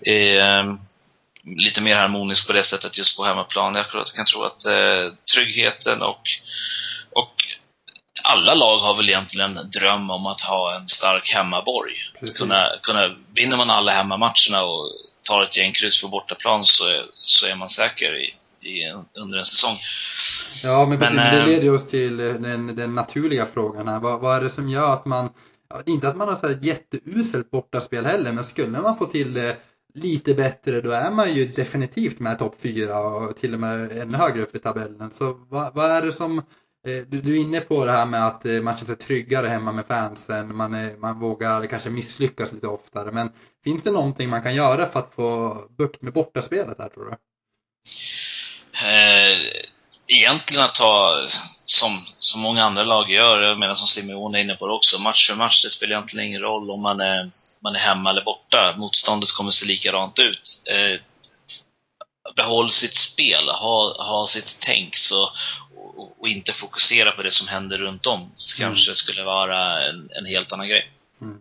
[0.00, 0.78] är ehm,
[1.56, 3.74] lite mer harmonisk på det sättet just på hemmaplan.
[3.74, 6.20] Jag kan tro att eh, tryggheten och,
[7.12, 7.32] och
[8.22, 11.94] alla lag har väl egentligen en dröm om att ha en stark hemmaborg.
[12.38, 17.46] Kunna, kunna, vinner man alla hemmamatcherna och tar ett gäng kryss på bortaplan så, så
[17.46, 18.34] är man säker i,
[18.66, 19.76] i, under en säsong.
[20.64, 24.00] Ja, men, precis, men det ehm, leder oss till den, den naturliga frågan här.
[24.00, 25.30] Vad, vad, är det som gör att man,
[25.86, 29.56] inte att man har så här jätteuselt bortaspel heller, men skulle man få till det
[29.96, 34.16] lite bättre då är man ju definitivt med topp fyra och till och med ännu
[34.16, 35.10] högre upp i tabellen.
[35.10, 38.26] Så vad, vad är det som, eh, du, du är inne på det här med
[38.26, 42.52] att eh, man känner sig tryggare hemma med fansen, man, är, man vågar kanske misslyckas
[42.52, 43.12] lite oftare.
[43.12, 43.30] Men
[43.64, 47.16] finns det någonting man kan göra för att få bukt med bortaspelet här tror du?
[48.82, 49.38] Eh,
[50.06, 51.26] egentligen att ta,
[51.64, 54.98] som, som många andra lag gör, jag menar som Simeone är inne på det också,
[54.98, 57.30] match för match, det spelar egentligen ingen roll om man är,
[57.62, 58.74] man är hemma eller borta.
[58.78, 60.62] Motståndet kommer se likadant ut.
[60.70, 61.00] Eh,
[62.36, 65.22] behåll sitt spel, ha, ha sitt tänk så,
[65.76, 68.30] och, och, inte fokusera på det som händer runt om.
[68.34, 68.68] Så mm.
[68.68, 70.92] kanske skulle vara en, en helt annan grej.
[71.20, 71.40] Mm,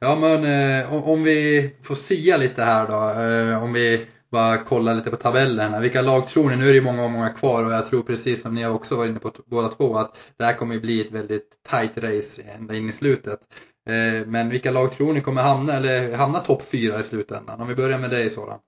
[0.00, 4.58] ja men eh, om, om, vi får sia lite här då, eh, om vi bara
[4.58, 5.80] kolla lite på tabellerna.
[5.80, 6.56] Vilka lag tror ni?
[6.56, 9.10] Nu är det många många kvar och jag tror precis som ni har också varit
[9.10, 12.88] inne på båda två att det här kommer bli ett väldigt tight race ända in
[12.88, 13.40] i slutet.
[13.88, 17.60] Eh, men vilka lag tror ni kommer hamna, eller hamna topp fyra i slutändan?
[17.60, 18.58] Om vi börjar med dig Soran.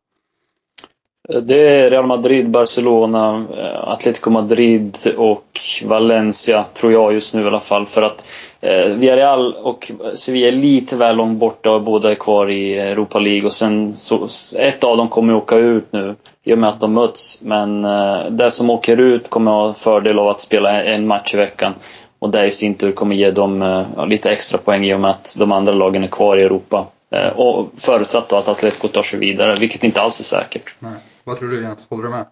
[1.29, 5.47] Det är Real Madrid, Barcelona, eh, Atletico Madrid och
[5.85, 7.87] Valencia tror jag just nu i alla fall.
[7.87, 8.27] För att
[8.61, 13.19] eh, Villarreal och Sevilla är lite väl långt borta och båda är kvar i Europa
[13.19, 13.45] League.
[13.45, 14.27] Och sen så,
[14.59, 17.43] ett av dem kommer åka ut nu i och med att de möts.
[17.43, 21.37] Men eh, det som åker ut kommer ha fördel av att spela en match i
[21.37, 21.75] veckan.
[22.19, 25.11] Och det i sin tur kommer ge dem eh, lite extra poäng i och med
[25.11, 26.87] att de andra lagen är kvar i Europa.
[27.13, 30.75] Eh, och förutsatt då att Atletico tar sig vidare, vilket inte alls är säkert.
[30.79, 30.99] Nej.
[31.25, 31.87] Vad tror du Jens?
[31.89, 32.27] Håller du med?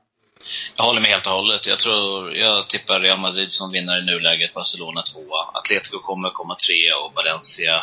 [0.77, 1.67] Jag håller med helt och hållet.
[1.67, 5.45] Jag tror, jag tippar Real Madrid som vinnare i nuläget, Barcelona tvåa.
[5.55, 7.83] Atletico kommer komma trea och Valencia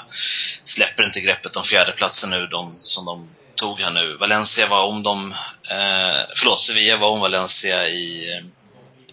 [0.64, 4.18] släpper inte greppet om fjärdeplatsen nu, de, som de tog här nu.
[4.18, 5.32] Valencia var om dem,
[5.72, 8.42] eh, förlåt, Sevilla var om Valencia i,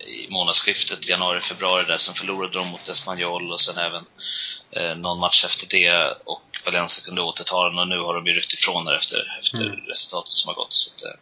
[0.07, 4.05] i månadsskiftet januari-februari där, sen förlorade de mot Espanyol och sen även
[4.71, 8.33] eh, någon match efter det och Valencia kunde återta den och nu har de ju
[8.33, 9.81] ryckt ifrån det efter, efter mm.
[9.81, 10.73] resultatet som har gått.
[10.73, 11.19] Så att, eh,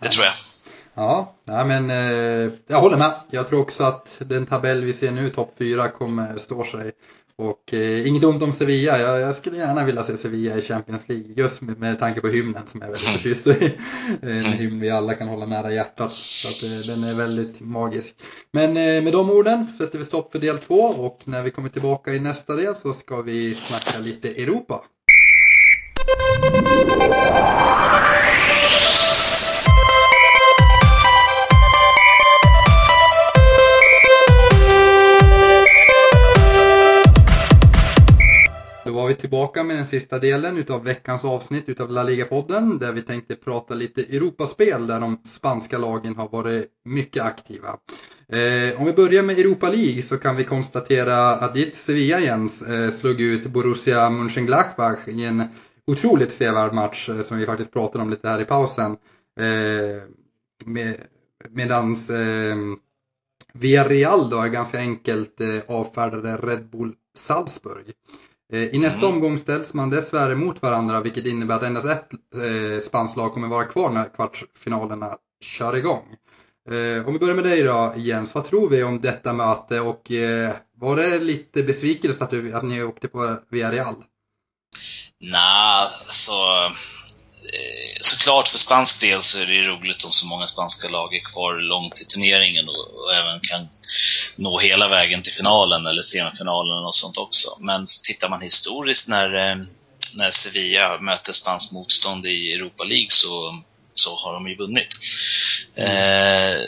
[0.00, 0.34] det tror jag.
[0.94, 3.20] Ja, nej men eh, jag håller med.
[3.30, 6.92] Jag tror också att den tabell vi ser nu, topp 4, kommer stå sig.
[7.38, 8.98] Och eh, inget ont om Sevilla.
[8.98, 11.34] Jag, jag, skulle gärna vilja se Sevilla i Champions League.
[11.36, 13.18] Just med, med tanke på hymnen som jag är väldigt mm.
[13.18, 13.74] förtjust i.
[14.22, 14.52] en mm.
[14.52, 16.12] hymn vi alla kan hålla nära hjärtat.
[16.12, 18.16] Så att, eh, den är väldigt magisk.
[18.52, 20.80] Men eh, med de orden sätter vi stopp för del två.
[20.80, 24.84] Och när vi kommer tillbaka i nästa del så ska vi snacka lite Europa.
[39.04, 43.02] Var vi tillbaka med den sista delen utav veckans avsnitt utav La Liga-podden där vi
[43.02, 47.68] tänkte prata lite Europaspel där de spanska lagen har varit mycket aktiva.
[48.28, 52.62] Eh, om vi börjar med Europa League så kan vi konstatera att ditt Sevilla Jens
[52.62, 55.44] eh, slog ut Borussia Mönchengladbach i en
[55.86, 58.90] otroligt sevärd match eh, som vi faktiskt pratade om lite här i pausen.
[59.40, 60.02] Eh,
[60.64, 60.96] med,
[61.50, 62.56] medans eh,
[63.54, 67.92] Villarreal då ganska enkelt eh, avfärdade Red Bull Salzburg.
[68.52, 69.14] Eh, I nästa mm.
[69.14, 73.48] omgång ställs man dessvärre mot varandra vilket innebär att endast ett eh, spanskt lag kommer
[73.48, 76.16] vara kvar när kvartsfinalerna kör igång.
[76.70, 80.12] Eh, om vi börjar med dig då Jens, vad tror vi om detta möte och
[80.76, 83.94] var det lite besvikelse att, du, att ni åkte på Villarreal?
[85.20, 86.72] Nej, så eh,
[88.00, 91.54] såklart för spansk del så är det roligt om så många spanska lag är kvar
[91.54, 93.68] långt i turneringen och, och, även kan
[94.36, 97.48] nå hela vägen till finalen eller semifinalen och sånt också.
[97.60, 99.56] Men tittar man historiskt när, eh,
[100.14, 103.54] när Sevilla möter spanskt motstånd i Europa League så,
[103.94, 104.96] så har de ju vunnit.
[105.74, 106.60] Eh,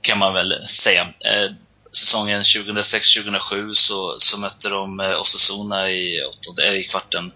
[0.00, 1.02] kan man väl säga.
[1.02, 1.50] Eh,
[1.96, 7.32] säsongen 2006-2007 så, så mötte de eh, Osasuna i, åttonde, i kvarten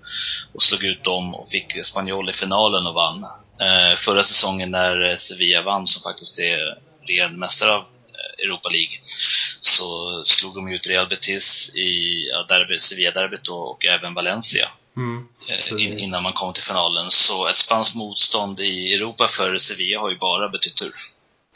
[0.54, 3.24] och slog ut dem och fick Spanjol i finalen och vann.
[3.60, 8.98] Eh, förra säsongen när Sevilla vann, som faktiskt är regerande mästare av eh, Europa League,
[9.60, 14.68] så slog de ut Real Betis i ja, derby, Sevilla-derbyt och även Valencia.
[14.96, 15.28] Mm.
[15.78, 17.10] In, innan man kom till finalen.
[17.10, 20.92] Så ett spanskt motstånd i Europa för Sevilla har ju bara betytt tur.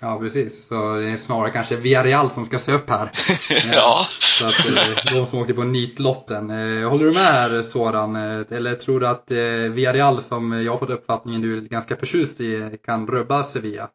[0.02, 0.66] Ja, precis.
[0.66, 3.10] Så det är snarare kanske Villarreal som ska se upp här.
[3.72, 4.06] ja.
[4.20, 6.50] Så att eh, de som åkte på nitlotten.
[6.50, 8.16] Eh, håller du med här Soran?
[8.16, 9.30] Eh, eller tror du att
[9.70, 13.88] Villarreal, som jag har fått uppfattningen du är ganska förtjust i, kan rubba Sevilla?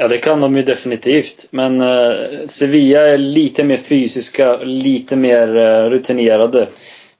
[0.00, 1.48] Ja, det kan de ju definitivt.
[1.50, 6.68] Men eh, Sevilla är lite mer fysiska, lite mer eh, rutinerade.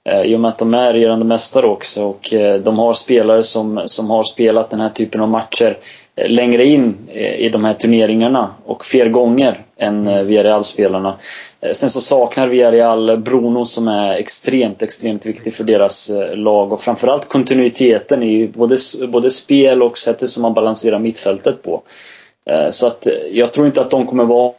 [0.08, 3.42] Eh, I och med att de är regerande mästare också och eh, de har spelare
[3.42, 5.78] som, som har spelat den här typen av matcher
[6.26, 11.14] längre in eh, i de här turneringarna och fler gånger än eh, Villarreal-spelarna.
[11.60, 16.80] Eh, sen så saknar Villarreal Bruno som är extremt, extremt viktig för deras lag och
[16.80, 18.76] framförallt kontinuiteten i både,
[19.08, 21.82] både spel och sättet som man balanserar mittfältet på.
[22.70, 24.52] Så att jag tror inte att de kommer vara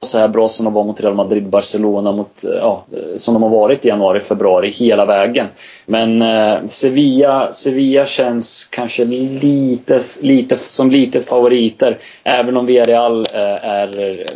[0.00, 2.84] så här bra som de var mot Real Madrid, Barcelona, mot, eh, ja,
[3.16, 5.46] som de har varit i januari, februari, hela vägen.
[5.86, 11.98] Men eh, Sevilla, Sevilla känns kanske lite, lite, som lite favoriter.
[12.22, 14.26] Även om Villarreal eh, är,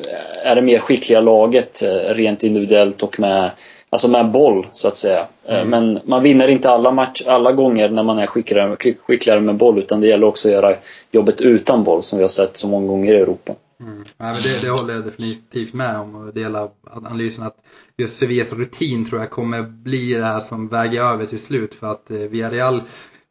[0.45, 3.51] är det mer skickliga laget eh, rent individuellt och med
[3.93, 5.27] Alltså med boll, så att säga.
[5.49, 5.69] Eh, mm.
[5.69, 9.79] Men man vinner inte alla, match, alla gånger när man är skickligare, skickligare med boll,
[9.79, 10.75] utan det gäller också att göra
[11.11, 13.53] jobbet utan boll, som vi har sett så många gånger i Europa.
[13.83, 14.05] Mm.
[14.17, 17.57] Ja, men det, det håller jag definitivt med om och delar analysen att
[17.97, 21.93] just Sevillas rutin tror jag kommer bli det här som väger över till slut för
[21.93, 22.81] att eh, Villarreal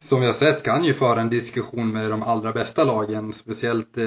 [0.02, 3.32] som vi har sett kan ju föra en diskussion med de allra bästa lagen.
[3.32, 4.04] Speciellt eh,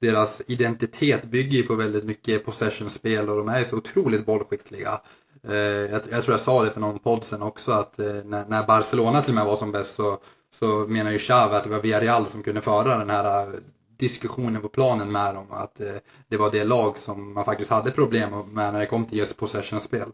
[0.00, 5.00] deras identitet bygger ju på väldigt mycket possession-spel och de är så otroligt bollskickliga.
[5.48, 8.46] Eh, jag, jag, tror jag sa det för någon podd sen också att eh, när,
[8.48, 10.18] när, Barcelona till och med var som bäst så,
[10.50, 13.52] så menar ju Xavi att det var Villarreal som kunde föra den här eh,
[13.98, 15.52] diskussionen på planen med dem.
[15.52, 15.86] Att eh,
[16.30, 19.36] det var det lag som man faktiskt hade problem med när det kom till just
[19.36, 20.08] possession-spel.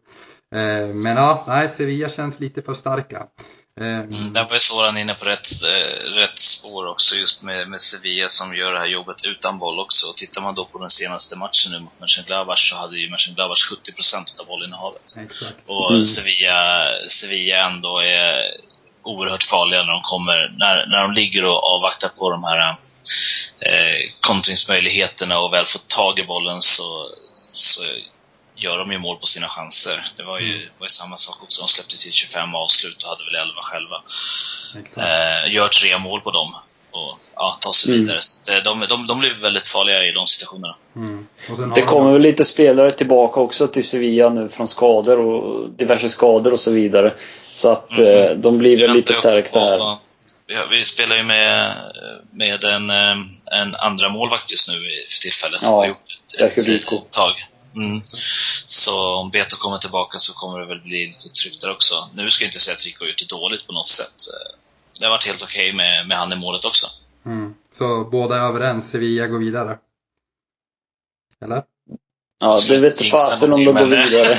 [0.54, 3.26] Eh, men ja, nej, Sevilla känns lite för starka.
[3.80, 7.68] Eh, mm, där var ju Soran inne på rätt, eh, rätt spår också, just med,
[7.68, 10.06] med Sevilla som gör det här jobbet utan boll också.
[10.06, 13.72] Och tittar man då på den senaste matchen nu mot Mönchengladbach så hade ju Mönchengladbach
[13.72, 15.16] 70% av bollinnehavet.
[15.18, 15.56] Exakt.
[15.66, 16.04] Och mm.
[16.04, 18.34] Sevilla, Sevilla ändå är
[19.02, 22.76] oerhört farliga när de kommer, när, när de ligger och avvaktar på de här
[23.60, 27.10] eh, kontringsmöjligheterna och väl får tag i bollen så,
[27.46, 27.82] så
[28.56, 30.04] gör de ju mål på sina chanser.
[30.16, 30.68] Det var ju, mm.
[30.78, 31.62] var ju samma sak också.
[31.62, 34.02] De släppte till 25 avslut och hade väl 11 själva.
[34.96, 36.54] Eh, gör tre mål på dem
[36.94, 38.04] och ja, tar sig mm.
[38.04, 38.60] vidare.
[38.64, 40.76] De, de, de blir väldigt farliga i de situationerna.
[40.96, 41.26] Mm.
[41.74, 46.52] det kommer väl lite spelare tillbaka också till Sevilla nu från skador och diverse skador
[46.52, 47.14] och så vidare.
[47.50, 48.22] Så att mm.
[48.22, 49.98] eh, de blir väl lite stärkta här.
[50.70, 51.76] Vi, spelar ju med,
[52.33, 53.16] med en, eh,
[53.61, 54.74] en andra målvakt just nu
[55.09, 55.62] för tillfället.
[55.62, 57.33] Ja, har gjort ett, ett tag.
[57.76, 58.00] Mm.
[58.66, 62.09] Så om Beto kommer tillbaka så kommer det väl bli lite tryggt där också.
[62.14, 64.14] Nu ska jag inte säga att Rico har gjort det dåligt på något sätt.
[65.00, 66.87] Det har varit helt okej okay med, med han i målet också.
[67.26, 67.54] Mm.
[67.78, 69.78] Så båda är överens, Sevilla går vidare?
[71.44, 71.62] Eller?
[72.44, 74.37] Ja, det vet fasen om de går vidare.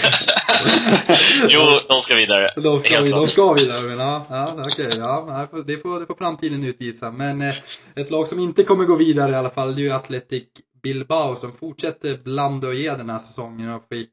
[1.50, 2.50] jo, de ska vidare.
[2.56, 4.88] De ska, vi, de ska vidare, men ja, ja okej.
[4.88, 7.12] Okay, ja, det, får, det får framtiden utvisa.
[7.12, 7.54] Men eh,
[7.96, 10.44] ett lag som inte kommer gå vidare i alla fall, det är ju Athletic
[10.84, 14.10] Bilbao som fortsätter blanda och ge den här säsongen och fick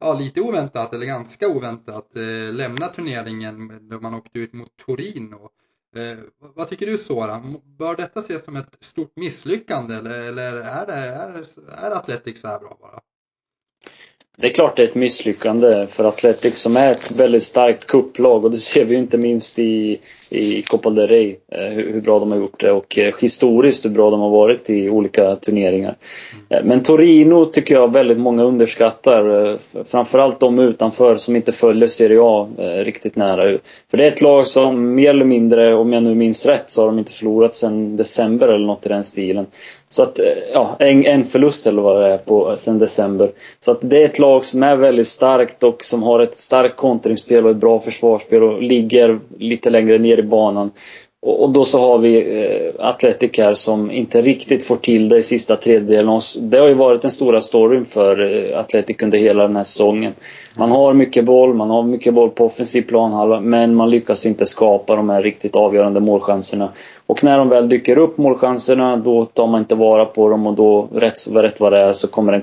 [0.00, 5.48] ja, lite oväntat, eller ganska oväntat, eh, lämna turneringen då man åkte ut mot Torino.
[5.96, 6.18] Eh,
[6.54, 7.60] vad tycker du Soran?
[7.78, 11.44] Bör detta ses som ett stort misslyckande eller, eller är, det, är,
[11.84, 13.00] är Atletic så här bra bara?
[14.38, 18.44] Det är klart det är ett misslyckande för Atletic som är ett väldigt starkt kupplag
[18.44, 20.00] och det ser vi ju inte minst i,
[20.32, 21.36] i Copa del Rey.
[21.52, 24.70] Eh, hur, bra de har gjort det och eh, historiskt hur bra de har varit
[24.70, 25.96] i olika turneringar.
[26.48, 26.66] Mm.
[26.66, 29.58] Men Torino tycker jag väldigt många underskattar.
[29.84, 32.48] Framförallt de utanför som inte följer Serie A
[32.84, 33.58] riktigt nära.
[33.90, 36.82] För det är ett lag som mer eller mindre, om jag nu minns rätt, så
[36.82, 39.46] har de inte förlorat sedan december eller något i den stilen.
[39.88, 40.20] Så att,
[40.52, 43.30] ja, en, en förlust eller vad det är på, sen december.
[43.60, 46.76] Så att det är ett lag som är väldigt starkt och som har ett starkt
[46.76, 50.70] kontringsspel och ett bra försvarsspel och ligger lite längre ner i banan.
[51.26, 55.22] Och, då så har vi eh, Atletic här som inte riktigt får till det i
[55.22, 56.20] sista tredjedelen.
[56.40, 60.12] Det har ju varit den stora storyn för eh, Atletic under hela den här säsongen.
[60.56, 64.46] Man har mycket boll, man har mycket boll på offensiv planhalva, men man lyckas inte
[64.46, 66.68] skapa de här riktigt avgörande målchanserna.
[67.06, 70.54] Och när de väl dyker upp, målchanserna, då tar man inte vara på dem och
[70.54, 72.42] då, rätt, rätt vad det är, så kommer en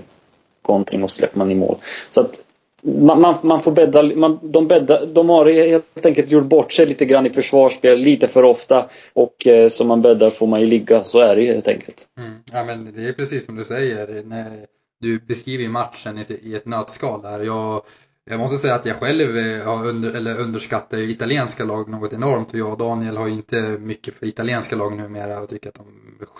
[0.61, 1.75] kontring och släpper man i mål.
[2.09, 2.41] Så att
[2.83, 6.85] man, man, man, får bädda, man, de, bädda, de har helt enkelt gjort bort sig
[6.85, 10.65] lite grann i försvarsspel lite för ofta och eh, som man bäddar får man ju
[10.65, 12.07] ligga, så är det ju helt enkelt.
[12.17, 12.33] Mm.
[12.53, 14.23] Ja men det är precis som du säger,
[14.99, 17.39] du beskriver matchen i, i ett nötskal där.
[17.39, 17.81] Jag,
[18.29, 22.53] jag måste säga att jag själv eh, har under, eller underskattar italienska lag något enormt.
[22.53, 25.85] Jag och Daniel har inte mycket för italienska lag numera och tycker att de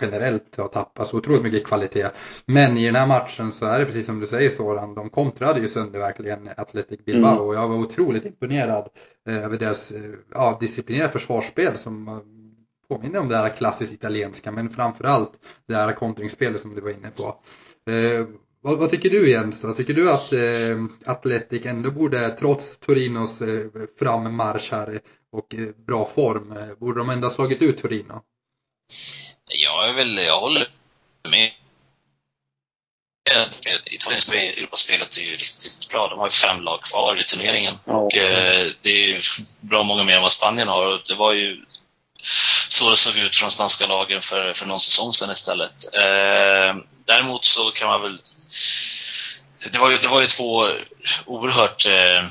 [0.00, 2.08] generellt har tappat så otroligt mycket kvalitet.
[2.46, 5.60] Men i den här matchen så är det precis som du säger Soran, de kontrade
[5.60, 7.42] ju sönder verkligen Athletic Bilbao mm.
[7.46, 8.88] och jag var otroligt imponerad
[9.28, 10.00] eh, över deras eh,
[10.34, 12.20] ja, disciplinerade försvarsspel som
[12.88, 15.32] påminner om det här klassiskt italienska men framförallt
[15.68, 17.34] det här kontringsspelet som du var inne på.
[18.62, 19.74] Vad, vad, tycker du Jens då?
[19.74, 23.66] Tycker du att eh, Atletic ändå borde, trots Torinos eh,
[23.98, 25.00] frammarsch här
[25.32, 28.22] och eh, bra form, eh, borde de ändå ha slagit ut Torino?
[29.46, 30.68] Jag är väl, jag håller
[31.30, 31.50] med.
[33.86, 36.08] Italienska Europaspelet är ju riktigt bra.
[36.08, 37.74] De har ju fem lag kvar i turneringen.
[37.84, 39.20] Och, eh, det är ju
[39.60, 40.94] bra många mer än vad Spanien har.
[40.94, 41.64] Och det var ju
[42.68, 45.94] så det såg ut för de spanska lagen för, för någon säsong sedan istället.
[45.96, 48.18] Eh, däremot så kan man väl
[49.72, 50.66] det var ju, det var ju två
[51.26, 52.24] oerhört eh,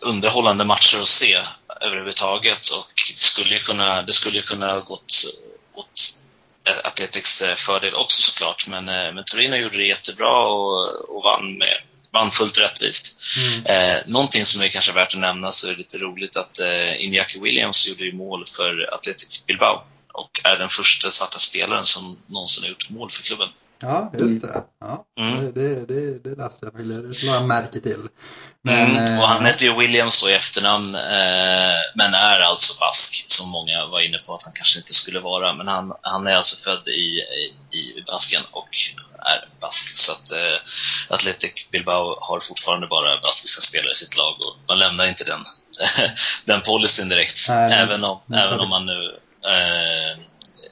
[0.00, 1.40] underhållande matcher att se
[1.80, 5.24] överhuvudtaget och det skulle ju kunna, det skulle kunna gått
[5.74, 6.20] åt
[6.84, 8.66] Athletics eh, fördel också såklart.
[8.68, 11.74] Men, eh, men Torino gjorde det jättebra och, och vann, med,
[12.12, 13.20] vann fullt rättvist.
[13.38, 13.66] Mm.
[13.66, 16.94] Eh, någonting som är kanske värt att nämna så är det lite roligt att eh,
[17.00, 22.18] Iñaki Williams gjorde ju mål för Athletic Bilbao och är den första svarta spelaren som
[22.26, 23.48] någonsin har gjort mål för klubben.
[23.82, 24.64] Ja, just det.
[24.80, 25.52] Ja, mm.
[25.54, 27.20] det, det, det läste jag faktiskt.
[27.20, 28.08] Det la jag märke till.
[28.62, 29.18] Men, mm.
[29.18, 33.86] Och han heter ju Williams då i efternamn, eh, men är alltså bask, som många
[33.86, 35.52] var inne på att han kanske inte skulle vara.
[35.52, 37.24] Men han, han är alltså född i,
[37.70, 38.68] i, i Basken och
[39.18, 39.96] är bask.
[39.96, 40.58] Så att eh,
[41.08, 45.40] Athletic Bilbao har fortfarande bara baskiska spelare i sitt lag och man lämnar inte den,
[46.44, 47.46] den policyn direkt.
[47.48, 50.18] Nej, även, om, även om man nu eh,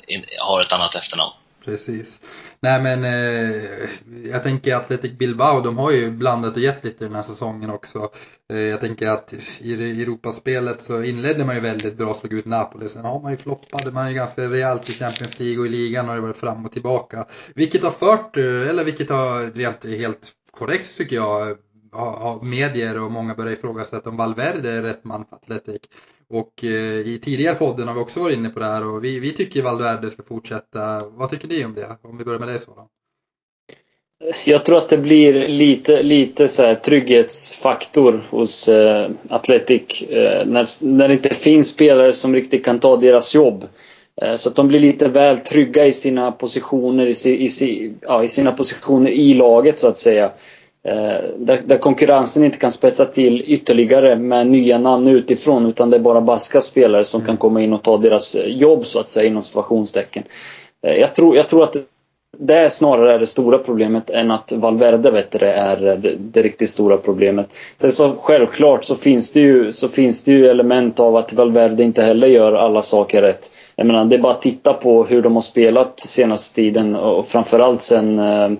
[0.06, 1.32] in, har ett annat efternamn.
[1.64, 2.20] Precis.
[2.60, 7.14] Nej men eh, jag tänker Athletic Bilbao, de har ju blandat och gett lite den
[7.14, 8.10] här säsongen också.
[8.52, 12.88] Eh, jag tänker att i Europaspelet så inledde man ju väldigt bra, slog ut Napoli.
[12.88, 15.68] Sen har man ju floppat, man är ju ganska rejält i Champions League och i
[15.68, 17.26] ligan har det varit fram och tillbaka.
[17.54, 21.56] Vilket har fört, eh, eller vilket har rent helt korrekt tycker jag,
[21.93, 25.82] av medier och många börjar ifrågasätta om Valverde är rätt man för Atletic.
[26.30, 26.70] Och eh,
[27.07, 29.62] i tidigare podden har vi också varit inne på det här och vi, vi tycker
[29.62, 31.03] Valverde ska fortsätta.
[31.11, 31.99] Vad tycker ni om det?
[32.03, 32.86] Om vi börjar med dig Soran.
[34.45, 40.03] Jag tror att det blir lite, lite så här trygghetsfaktor hos eh, Atletic.
[40.03, 43.68] Eh, när, när det inte finns spelare som riktigt kan ta deras jobb.
[44.22, 48.22] Eh, så att de blir lite väl trygga i sina positioner i, i, i, ja,
[48.22, 50.30] i sina positioner i laget så att säga
[51.36, 56.01] där, där, konkurrensen inte kan spetsa till ytterligare med nya namn utifrån utan det är
[56.01, 57.26] bara baska spelare som mm.
[57.26, 60.22] kan komma in och ta deras jobb så att säga inom situationstecken.
[60.80, 61.76] Jag tror, jag tror att
[62.39, 66.70] det är snarare det stora problemet än att Valverde vet det, är det, det riktigt
[66.70, 67.49] stora problemet.
[67.76, 71.82] Sen så självklart så finns, det ju, så finns det ju element av att Valverde
[71.82, 73.51] inte heller gör alla saker rätt.
[73.79, 77.26] Jag menar, det är bara att titta på hur de har spelat senaste tiden och
[77.26, 78.51] framförallt sen eh,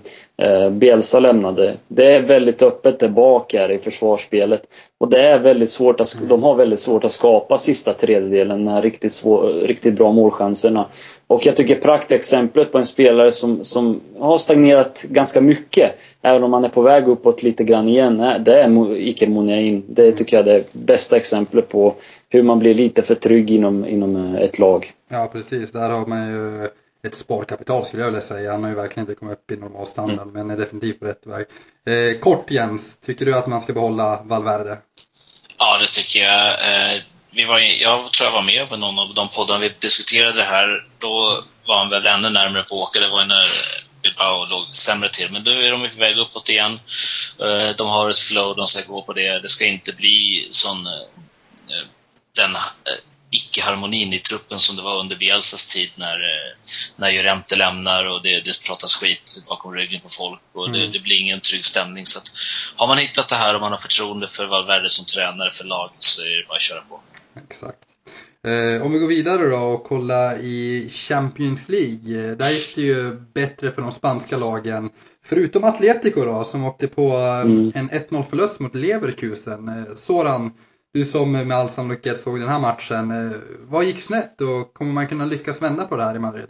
[0.43, 1.77] eh, Bielsa lämnade.
[1.89, 4.62] Det är väldigt öppet där bak här i försvarsspelet.
[4.99, 8.73] Och det är väldigt svårt att, de har väldigt svårt att skapa sista tredjedelen, de
[8.73, 10.87] här riktigt, svår, riktigt bra målchanserna.
[11.27, 15.93] Och jag tycker praktexemplet på en spelare som, som har stagnerat ganska mycket,
[16.23, 19.85] även om han är på väg uppåt lite grann igen, det är Iker Muniain.
[19.89, 21.95] Det tycker jag är det bästa exemplet på
[22.29, 24.93] hur man blir lite för trygg inom, inom ett lag.
[25.09, 25.73] Ja, precis.
[25.73, 26.69] Där har man ju
[27.07, 28.53] ett sparkapital skulle jag vilja säga.
[28.53, 30.33] Han har ju verkligen inte kommit upp i normal standard mm.
[30.33, 31.47] men är definitivt på rätt väg.
[31.87, 34.79] Eh, kort Jens, tycker du att man ska behålla Valverde?
[35.59, 36.47] Ja, det tycker jag.
[36.49, 37.01] Eh,
[37.31, 40.43] vi var, jag tror jag var med på någon av de poddarna vi diskuterade det
[40.43, 40.87] här.
[40.99, 43.01] Då var han väl ännu närmare på att åka.
[43.01, 43.45] Det var när
[44.03, 45.32] Bilbao låg sämre till.
[45.32, 46.80] Men nu är de på väg uppåt igen.
[47.40, 49.38] Eh, de har ett flow, de ska gå på det.
[49.38, 51.86] Det ska inte bli sån eh,
[52.36, 52.57] den
[53.30, 56.55] icke-harmonin i truppen som det var under Bielsas tid när, eh,
[56.96, 60.80] när Llorente lämnar och det, det pratas skit bakom ryggen på folk och mm.
[60.80, 62.07] det, det, blir ingen trygg stämning.
[62.07, 62.30] Så att,
[62.76, 66.01] har man hittat det här och man har förtroende för Valverde som tränare för laget
[66.01, 67.03] så är det bara att köra på.
[67.51, 67.88] Exakt.
[68.49, 72.30] Eh, om vi går vidare då och kollar i Champions League.
[72.30, 74.90] Eh, där gick det ju bättre för de spanska lagen.
[75.24, 77.11] Förutom Atletico då som åkte på
[77.42, 77.72] mm.
[77.74, 79.68] en 1-0 förlust mot Leverkusen.
[79.68, 80.51] Eh, Soran,
[80.94, 83.11] du som med all sannolikhet såg den här matchen.
[83.11, 83.36] Eh,
[83.70, 86.49] vad gick snett och kommer man kunna lyckas vända på det här i Madrid?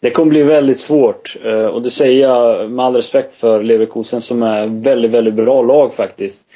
[0.00, 4.20] Det kommer bli väldigt svårt eh, och det säger jag med all respekt för Leverkusen
[4.20, 6.46] som är väldigt, väldigt bra lag faktiskt.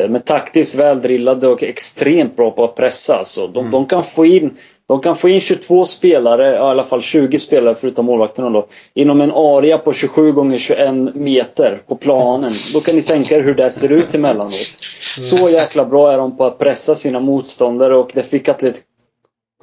[0.00, 3.16] Eh, men taktiskt väldrillade och extremt bra på att pressa.
[3.16, 3.46] Alltså.
[3.46, 3.70] De, mm.
[3.70, 4.56] de, kan få in,
[4.88, 9.20] de kan få in 22 spelare, i alla fall 20 spelare förutom målvakterna då, inom
[9.20, 12.52] en area på 27 gånger 21 meter på planen.
[12.74, 14.78] Då kan ni tänka er hur det ser ut emellanåt.
[15.18, 18.86] Så jäkla bra är de på att pressa sina motståndare och det fick Atletico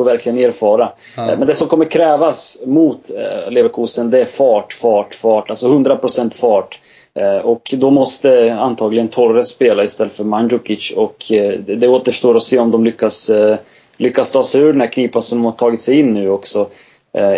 [0.03, 0.91] verkligen erfara.
[1.17, 1.25] Ja.
[1.25, 5.49] Men det som kommer krävas mot eh, Leverkusen det är fart, fart, fart.
[5.49, 6.79] Alltså 100% fart.
[7.15, 12.43] Eh, och då måste antagligen Torres spela istället för Mandzukic och eh, det återstår att
[12.43, 13.57] se om de lyckas, eh,
[13.97, 16.67] lyckas ta sig ur den här knipan som de har tagit sig in nu också.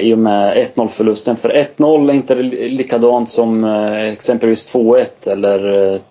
[0.02, 1.36] I och med 1-0 förlusten.
[1.36, 3.64] För 1-0 är inte likadant som
[4.14, 5.60] exempelvis 2-1 eller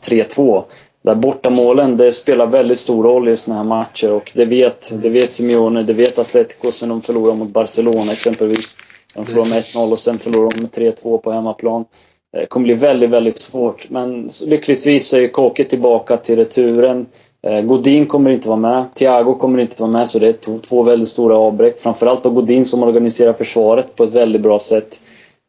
[0.01, 0.63] 3-2.
[1.03, 5.09] Där bortamålen, det spelar väldigt stor roll i såna här matcher och det vet, det
[5.09, 8.79] vet Simeone, det vet Atletico sen de förlorade mot Barcelona exempelvis.
[9.15, 11.85] De förlorade med 1-0 och sen förlorade de med 3-2 på hemmaplan.
[12.33, 13.91] Det kommer bli väldigt, väldigt svårt.
[13.91, 17.07] Men lyckligtvis är Kåke tillbaka till returen.
[17.43, 18.95] Eh, Godin kommer inte vara med.
[18.95, 21.79] Thiago kommer inte vara med, så det är två väldigt stora avbräck.
[21.79, 25.03] Framförallt då Godin som organiserar försvaret på ett väldigt bra sätt.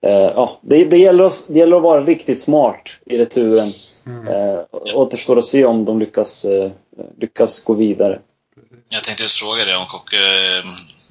[0.06, 3.72] Eh, ja, det, det, gäller att, det gäller att vara riktigt smart i returen.
[4.06, 4.28] Mm.
[4.28, 4.60] Eh,
[4.96, 6.46] återstår att se om de lyckas,
[7.18, 8.20] lyckas gå vidare.
[8.90, 10.18] Jag tänkte just fråga dig om Kocke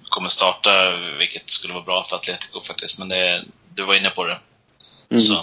[0.08, 0.70] kommer starta,
[1.18, 3.44] vilket skulle vara bra för Atletico faktiskt, men det,
[3.74, 4.38] du var inne på det.
[5.10, 5.20] Mm.
[5.20, 5.34] Så.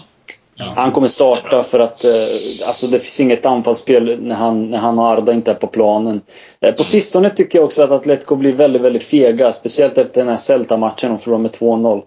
[0.60, 5.00] Han kommer starta för att eh, alltså det finns inget anfallsspel när han, när han
[5.00, 6.22] och Arda inte är på planen.
[6.62, 9.52] Eh, på sistone tycker jag också att Atletico blir väldigt, väldigt fega.
[9.52, 12.04] Speciellt efter den här Celta-matchen de förlorade med 2-0.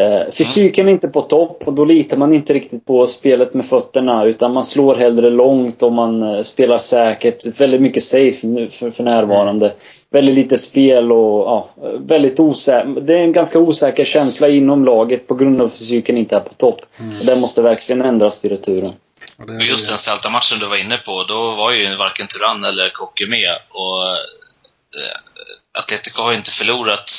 [0.00, 3.64] Eh, fysiken är inte på topp och då litar man inte riktigt på spelet med
[3.64, 7.60] fötterna utan man slår hellre långt och man eh, spelar säkert.
[7.60, 9.66] Väldigt mycket safe nu för, för närvarande.
[9.66, 9.78] Mm.
[10.10, 13.00] Väldigt lite spel och ja, väldigt osäker.
[13.00, 16.40] Det är en ganska osäker känsla inom laget på grund av att fysiken inte är
[16.40, 16.80] på topp.
[17.00, 17.20] Mm.
[17.20, 18.92] Och det måste verkligen ändras till returen.
[19.38, 23.26] Och just den Celta-matchen du var inne på, då var ju varken Turan eller Kocke
[23.26, 23.56] med.
[23.68, 27.10] Och eh, Atletico har ju inte förlorat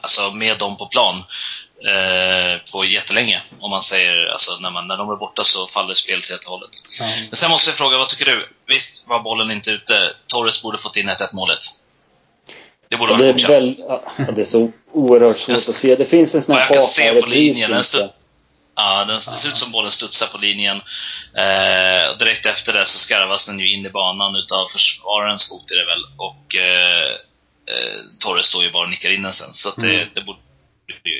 [0.00, 1.24] alltså med dem på plan
[1.86, 3.42] eh, på jättelänge.
[3.60, 6.50] Om man säger, alltså när, man, när de är borta så faller spelet helt och
[6.50, 6.70] hållet.
[7.00, 7.10] Mm.
[7.30, 8.48] Men sen måste jag fråga, vad tycker du?
[8.66, 10.12] Visst var bollen inte ute.
[10.26, 11.58] Torres borde fått in 1-1 målet.
[12.90, 13.50] Det borde fortsatt.
[13.50, 14.02] Väl, ja,
[14.34, 15.96] det är så oerhört svårt att se.
[15.96, 17.70] Det finns en sån här Jag kan se på linjen.
[17.70, 18.10] Den
[18.76, 20.76] ja, den, det ser ut som bollen studsar på linjen.
[21.36, 25.76] Eh, direkt efter det så skarvas den ju in i banan utav försvararens fot är
[25.76, 26.04] det väl.
[26.16, 27.14] Och eh,
[27.70, 29.52] eh, Torres står ju bara och nickar in den sen.
[29.52, 30.08] Så det, mm.
[30.14, 30.38] det, borde,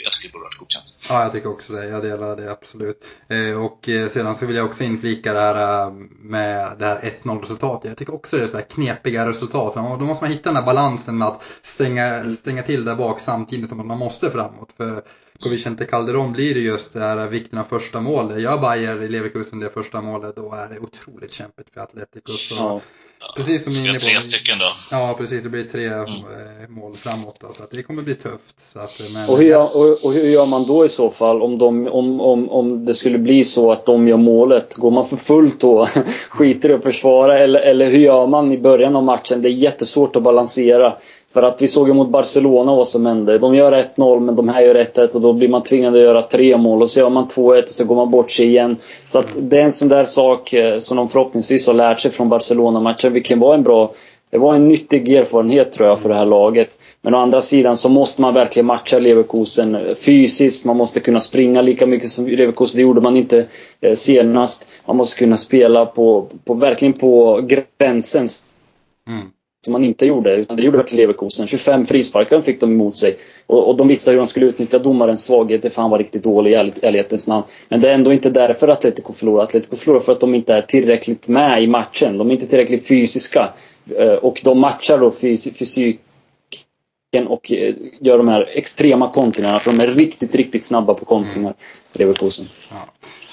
[0.04, 0.84] jag tycker det borde varit godkänt.
[1.08, 1.88] Ja, jag tycker också det.
[1.88, 3.04] Jag delar det absolut.
[3.28, 7.00] Eh, och eh, sedan så vill jag också inflika det här eh, med det här
[7.24, 7.88] 1-0 resultatet.
[7.88, 9.74] Jag tycker också det är så här knepiga resultat.
[9.74, 13.68] Då måste man hitta den här balansen med att stänga, stänga till där bak samtidigt
[13.68, 14.72] som man måste framåt.
[14.76, 15.02] För
[15.42, 18.40] på Vicente Calderon blir det just det här vikten av första målet.
[18.40, 22.32] Gör Bayer i Leverkusen det första målet, då är det otroligt kämpigt för Atletico.
[22.32, 22.54] Så
[23.20, 23.32] Ja.
[23.36, 24.72] Precis som Ska ni är tre stycken då.
[24.90, 25.42] Ja, precis.
[25.42, 26.04] Det blir tre Mm.
[26.04, 27.36] eh, mål framåt.
[27.40, 28.60] Då, så att det kommer bli tufft.
[28.60, 31.42] Så att, men, Och hur, gör, och, och hur gör man då i så fall
[31.42, 34.74] om, de, om, om, om det skulle bli så att de gör målet?
[34.74, 35.86] Går man för fullt då?
[36.28, 37.38] Skiter i att försvara?
[37.38, 39.42] Eller, eller hur gör man i början av matchen?
[39.42, 40.98] Det är jättesvårt att balansera.
[41.32, 43.38] För att vi såg ju mot Barcelona vad som hände.
[43.38, 46.22] De gör 1-0 men de här gör 1-1 och då blir man tvingad att göra
[46.22, 46.82] tre mål.
[46.82, 48.76] Och så gör man 2-1 och så går man bort sig igen.
[49.06, 52.10] Så att det är en sån där sak eh, som de förhoppningsvis har lärt sig
[52.10, 53.12] från Barcelona-matchen.
[53.12, 53.92] Vilken var en bra
[54.30, 56.78] det var en nyttig erfarenhet tror jag för det här laget.
[57.02, 60.64] Men å andra sidan så måste man verkligen matcha Leverkusen eh, fysiskt.
[60.64, 62.78] Man måste kunna springa lika mycket som Leverkusen.
[62.78, 63.46] Det gjorde man inte
[63.80, 64.68] eh, senast.
[64.86, 68.26] Man måste kunna spela på, på verkligen på gränsen
[69.08, 69.28] Mm
[69.68, 70.34] som man inte gjorde.
[70.36, 71.46] Utan det gjorde verkligen Leverkusen.
[71.46, 73.16] 25 frisparkar fick de emot sig.
[73.46, 75.62] Och, och de visste hur de skulle utnyttja domarens svaghet.
[75.62, 77.44] Det fan var riktigt dålig i ärlig- ärlighetens namn.
[77.68, 79.42] Men det är ändå inte därför Atletico förlorar.
[79.44, 82.18] Atletico förlorar för att de inte är tillräckligt med i matchen.
[82.18, 83.48] De är inte tillräckligt fysiska.
[83.98, 85.98] Eh, Och de matchar då fys fysiken
[87.26, 89.58] och eh, gör de här extrema kontringarna.
[89.58, 91.54] För de är riktigt, riktigt snabba på kontringar.
[91.98, 92.46] Leverkusen.
[92.70, 92.76] Ja.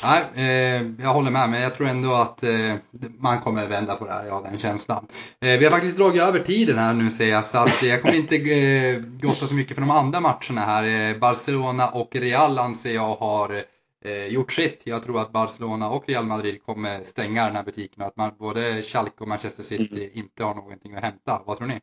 [0.03, 2.75] Nej, eh, jag håller med, men jag tror ändå att eh,
[3.19, 5.07] man kommer vända på det här, jag har den känslan.
[5.41, 8.15] Eh, vi har faktiskt dragit över tiden här nu ser jag, så att jag kommer
[8.15, 11.11] inte eh, gotta så mycket för de andra matcherna här.
[11.11, 13.63] Eh, Barcelona och Real anser jag har
[14.05, 14.81] eh, gjort sitt.
[14.83, 18.31] Jag tror att Barcelona och Real Madrid kommer stänga den här butiken och att man,
[18.39, 21.41] både Schalke och Manchester City inte har någonting att hämta.
[21.45, 21.79] Vad tror ni?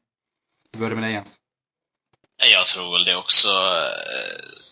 [0.72, 1.38] Vi börjar med dig Jens.
[2.52, 3.48] Jag tror väl det också.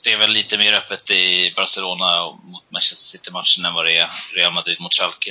[0.04, 4.08] Det är väl lite mer öppet i Barcelona mot Manchester City-matchen än vad det är
[4.36, 5.30] Real Madrid mot Schalke.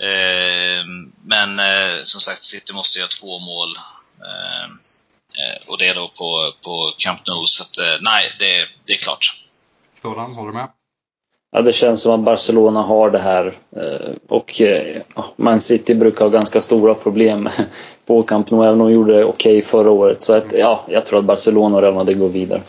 [0.00, 0.84] Eh,
[1.24, 3.76] Men eh, som sagt, City måste göra två mål.
[4.26, 4.64] Eh,
[5.40, 8.92] eh, Och det är då på, på Camp Nou, så att, eh, nej, det, det
[8.92, 9.32] är klart.
[10.02, 10.68] Soran, håller du med?
[11.52, 13.46] Ja, det känns som att Barcelona har det här.
[13.76, 15.02] eh, Och eh,
[15.36, 17.48] Man City brukar ha ganska stora problem
[18.06, 20.22] på Camp Nou, även om de gjorde det okej förra året.
[20.22, 22.62] Så att, ja, jag tror att Barcelona och Real Madrid går vidare.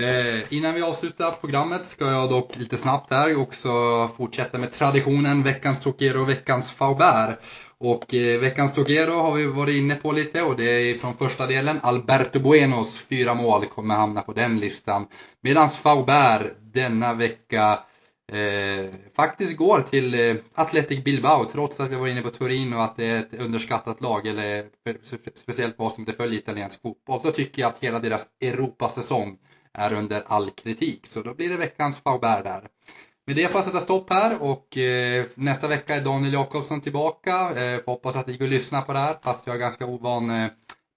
[0.00, 3.70] Eh, innan vi avslutar programmet ska jag dock lite snabbt här också
[4.16, 7.38] fortsätta med traditionen veckans Tokero och veckans Faubert.
[7.78, 11.46] Och eh, veckans Tokero har vi varit inne på lite och det är från första
[11.46, 11.80] delen.
[11.82, 15.06] Alberto Buenos fyra mål kommer hamna på den listan.
[15.40, 17.78] Medan Faubert denna vecka
[18.32, 22.84] eh, faktiskt går till eh, Athletic Bilbao trots att vi var inne på Turin och
[22.84, 24.64] att det är ett underskattat lag eller
[25.34, 29.38] speciellt vad som inte följer italiensk fotboll så tycker jag att hela deras Europasäsong
[29.76, 31.06] är under all kritik.
[31.06, 32.68] Så då blir det veckans Faubert där.
[33.26, 37.32] Med det får jag sätta stopp här och eh, nästa vecka är Daniel Jakobsson tillbaka.
[37.32, 40.30] Eh, får hoppas att ni går lyssna på det här fast jag är ganska ovan
[40.30, 40.50] eh,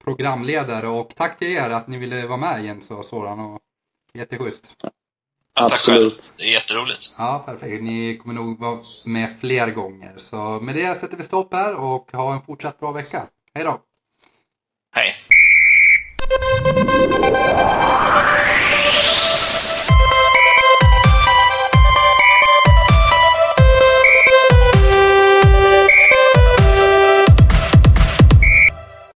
[0.03, 3.59] programledare och tack till er att ni ville vara med Jens och Soran och
[4.13, 4.86] jätteschysst.
[5.53, 6.34] Absolut.
[6.38, 7.15] Det är jätteroligt.
[7.17, 7.84] Ja, perfekt.
[7.84, 10.13] Ni kommer nog vara med fler gånger.
[10.17, 13.23] Så med det sätter vi stopp här och ha en fortsatt bra vecka.
[13.53, 13.82] Hej då!
[14.95, 15.15] Hej.
[16.32, 17.23] Thank
[19.23, 19.28] you.